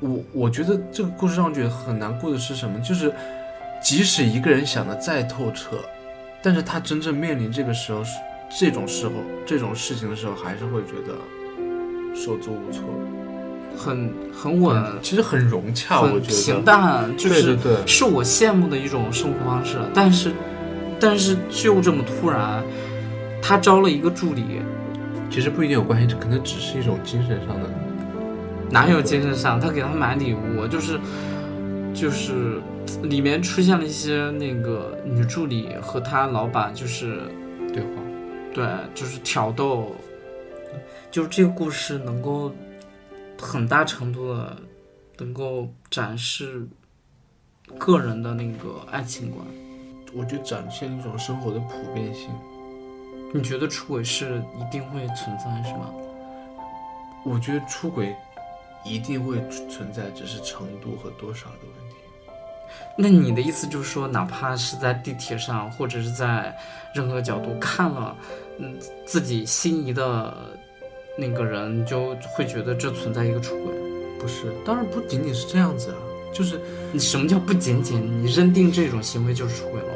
[0.00, 2.78] 我我觉得这个故事让我觉得很难过的是什么？
[2.80, 3.12] 就是
[3.82, 5.76] 即使一个人想的再透彻，
[6.42, 8.12] 但是他真正面临这个时候是
[8.58, 9.12] 这种时候
[9.46, 11.14] 这种事情的时候，还是会觉得
[12.14, 12.82] 手足无措，
[13.76, 16.42] 很很稳，其实很融洽，我很觉得。
[16.54, 19.76] 平淡，就是对对对是我羡慕的一种生活方式。
[19.94, 20.32] 但是，
[20.98, 22.62] 但是就这么突然，
[23.42, 24.60] 他招了一个助理，
[25.30, 27.70] 其实不一定有关系，这可能只是一种精神上的。
[28.70, 29.58] 哪有精神上？
[29.58, 31.00] 他给他买礼物，就是
[31.94, 32.60] 就是
[33.02, 37.22] 里面出现了一些那个女助理和他老板，就是
[37.72, 37.88] 对话。
[38.52, 39.94] 对，就是挑逗，
[41.10, 42.52] 就是这个故事能够
[43.40, 44.56] 很大程度的
[45.18, 46.66] 能够展示
[47.78, 49.46] 个人的那个爱情观。
[50.14, 52.30] 我就展现一种生活的普遍性。
[53.32, 55.90] 你觉得出轨是一定会存在是吗？
[57.24, 58.14] 我觉得出轨
[58.84, 59.36] 一定会
[59.68, 61.96] 存在，只是程度和多少的问题。
[62.96, 66.56] 那你的意思就是说，哪怕是在地铁上，或者是在
[66.94, 68.16] 任何角度看了，
[68.58, 70.34] 嗯，自己心仪的
[71.16, 73.74] 那个人，就会觉得这存在一个出轨？
[74.18, 75.98] 不是，当然不仅仅是这样子啊，
[76.32, 76.60] 就是
[76.92, 78.24] 你什么叫不仅仅？
[78.24, 79.92] 你认定这种行为就是出轨了？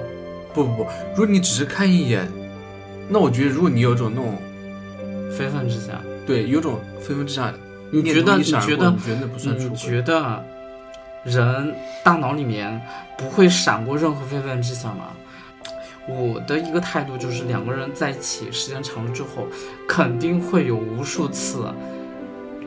[0.52, 2.30] 不不不，如果你只是看一眼，
[3.08, 4.38] 那我觉得，如果你有种那种
[5.36, 7.52] 非分之想，对，有种非分之想，
[7.90, 8.36] 你觉得？
[8.36, 8.90] 你觉得？
[8.90, 9.76] 你觉得那不算出你？
[9.76, 10.42] 觉得
[11.24, 11.74] 人
[12.04, 12.80] 大脑里面
[13.18, 15.08] 不会闪过任何非分之想吗？
[16.08, 19.46] 我的一个态度就是，两个人在一起时间长了之后，
[19.86, 21.64] 肯定会有无数次，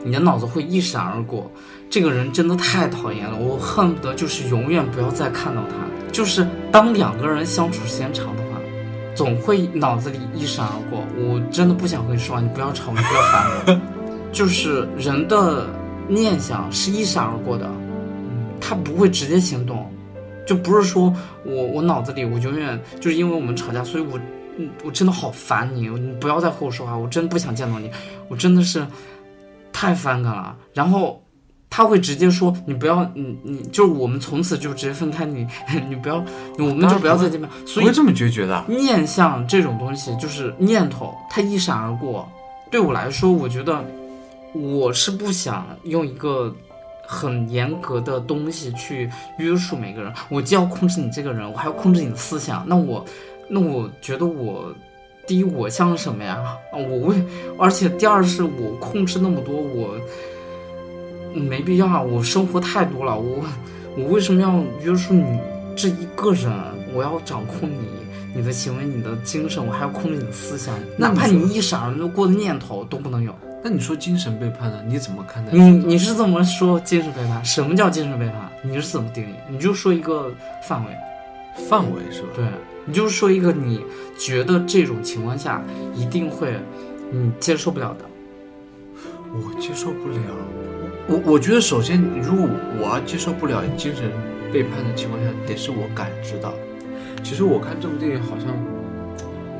[0.02, 1.50] 你的脑子会一闪而过，
[1.90, 5.74] 这个人真的太讨厌了，我恨不得就是永远不要再看到他。
[6.10, 8.45] 就是当两个人相处时间长的话，
[9.16, 13.80] 总会脑子里一闪而过，我真的不想和你说话，你不要吵，你不要烦我。
[14.30, 15.66] 就是人的
[16.06, 17.66] 念想是一闪而过的，
[18.60, 19.90] 他不会直接行动。
[20.46, 21.12] 就不是说
[21.44, 24.20] 我我脑子里我永远就是因为我们吵架，所以我
[24.58, 27.90] 嗯我真的好烦你，你不要再和我说话，我真不想见到你，
[28.28, 28.86] 我真的是
[29.72, 30.54] 太反感了。
[30.74, 31.20] 然后
[31.76, 35.46] 他会直接说你不要你你就是我们从此就直接分开，你
[35.90, 36.24] 你不要
[36.58, 37.46] 我们就不要再见面。
[37.66, 42.26] 所以这么决绝的念想这种东西就是念头，它一闪而过。
[42.70, 43.84] 对我来说，我觉得
[44.54, 46.50] 我是不想用一个。
[47.08, 49.08] 很严格的东西去
[49.38, 52.64] 约束每个人，我既要控制你这个人，我还要控制你的思想。
[52.66, 53.04] 那我，
[53.48, 54.74] 那我觉得我，
[55.24, 56.42] 第一我像什么呀？
[56.72, 57.24] 我为，
[57.60, 59.96] 而且第二是我控制那么多，我
[61.40, 62.02] 没必要。
[62.02, 63.44] 我生活太多了，我
[63.96, 65.38] 我为什么要约束你
[65.76, 66.50] 这一个人？
[66.94, 67.88] 我要掌控你，
[68.34, 73.34] 你的行为，你的精神，我还要控制你的思想，哪怕你一闪而过的念头都不能有。
[73.62, 74.82] 那你说精神背叛呢？
[74.86, 75.52] 你怎么看待？
[75.52, 77.44] 你你是怎么说精神背叛？
[77.44, 78.50] 什么叫精神背叛？
[78.62, 79.34] 你是怎么定义？
[79.50, 80.32] 你就说一个
[80.66, 80.90] 范围，
[81.68, 82.28] 范围是吧？
[82.36, 82.46] 对，
[82.86, 83.84] 你就说一个你
[84.18, 85.62] 觉得这种情况下
[85.94, 86.54] 一定会
[87.10, 88.04] 你接受不了的。
[89.34, 90.16] 我接受不了。
[91.08, 92.48] 我我觉得首先，如果
[92.80, 94.10] 我接受不了精神
[94.52, 96.52] 背叛的情况下，得是我感知到。
[97.22, 98.48] 其实我看这部电影好像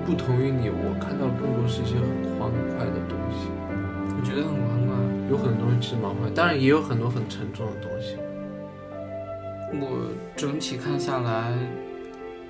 [0.05, 3.47] 不同于你，我看到更多是一些很欢快的东西。
[4.19, 4.97] 我觉得很欢快，
[5.31, 8.17] 有很多东西其实蛮欢，当然也有很多很沉重的东西。
[9.81, 11.53] 我整体看下来，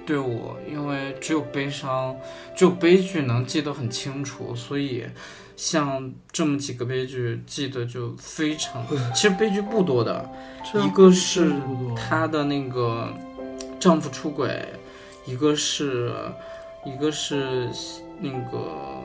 [0.07, 2.17] 对我，因为只有悲伤，
[2.55, 5.05] 只有悲剧能记得很清楚，所以
[5.57, 8.87] 像这么几个悲剧记得就非常。
[9.13, 10.31] 其实悲剧不多的，
[10.75, 11.53] 一个是
[11.97, 13.09] 她的那个
[13.81, 14.65] 丈夫出轨，
[15.25, 16.13] 一个是，
[16.85, 17.69] 一个是
[18.21, 19.03] 那个。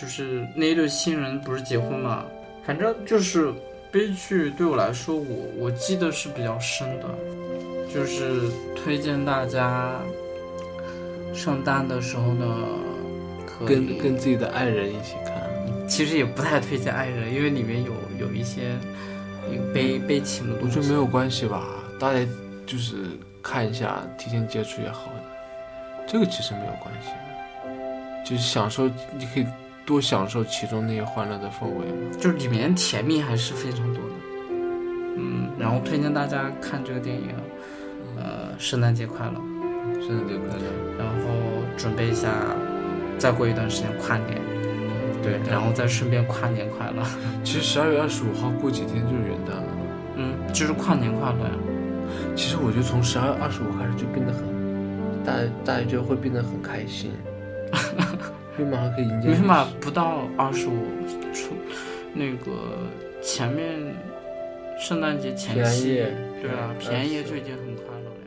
[0.00, 2.24] 就是那一对新人不是结婚嘛，
[2.64, 3.52] 反正就是
[3.92, 7.04] 悲剧对我来说，我我记得是比较深的，
[7.92, 10.00] 就是推荐大家
[11.34, 12.46] 圣诞的时候呢，
[13.66, 15.21] 跟跟自己的爱人一起看。
[15.88, 18.76] 其实也不太推荐爱人，因为里面有有一些
[19.72, 20.78] 悲悲情的东西。
[20.78, 21.64] 我觉得没有关系吧，
[21.98, 22.20] 大家
[22.66, 22.96] 就是
[23.42, 27.10] 看一下，提前接触也好的，这个其实没有关系，
[28.24, 29.46] 就是享受，你可以。
[29.84, 34.14] 多享受其中那些欢乐的氛围嘛，就是里面甜蜜还是非常多的。
[35.16, 37.30] 嗯，然后推荐大家看这个电影，
[38.16, 39.34] 呃，圣诞节快乐，
[40.00, 40.62] 圣诞节快乐。
[40.96, 41.34] 然后
[41.76, 42.32] 准备一下，
[43.18, 44.40] 再过一段时间跨年，
[45.22, 47.02] 对，然后再顺便跨年快乐。
[47.44, 49.64] 其实十二月二十五号过几天就是元旦了。
[50.16, 51.54] 嗯，就是跨年快乐呀。
[52.36, 54.44] 其实我觉得从十二月二十五开始就变得很，
[55.24, 55.32] 大
[55.64, 57.12] 大家就会变得很开心。
[58.58, 59.28] 立马可以迎接。
[59.28, 60.84] 立马不到二十五
[61.32, 61.54] 出，
[62.12, 62.52] 那个
[63.22, 63.78] 前面
[64.78, 66.04] 圣诞节前夕，
[66.42, 68.21] 对啊，便宜就已经很快乐了。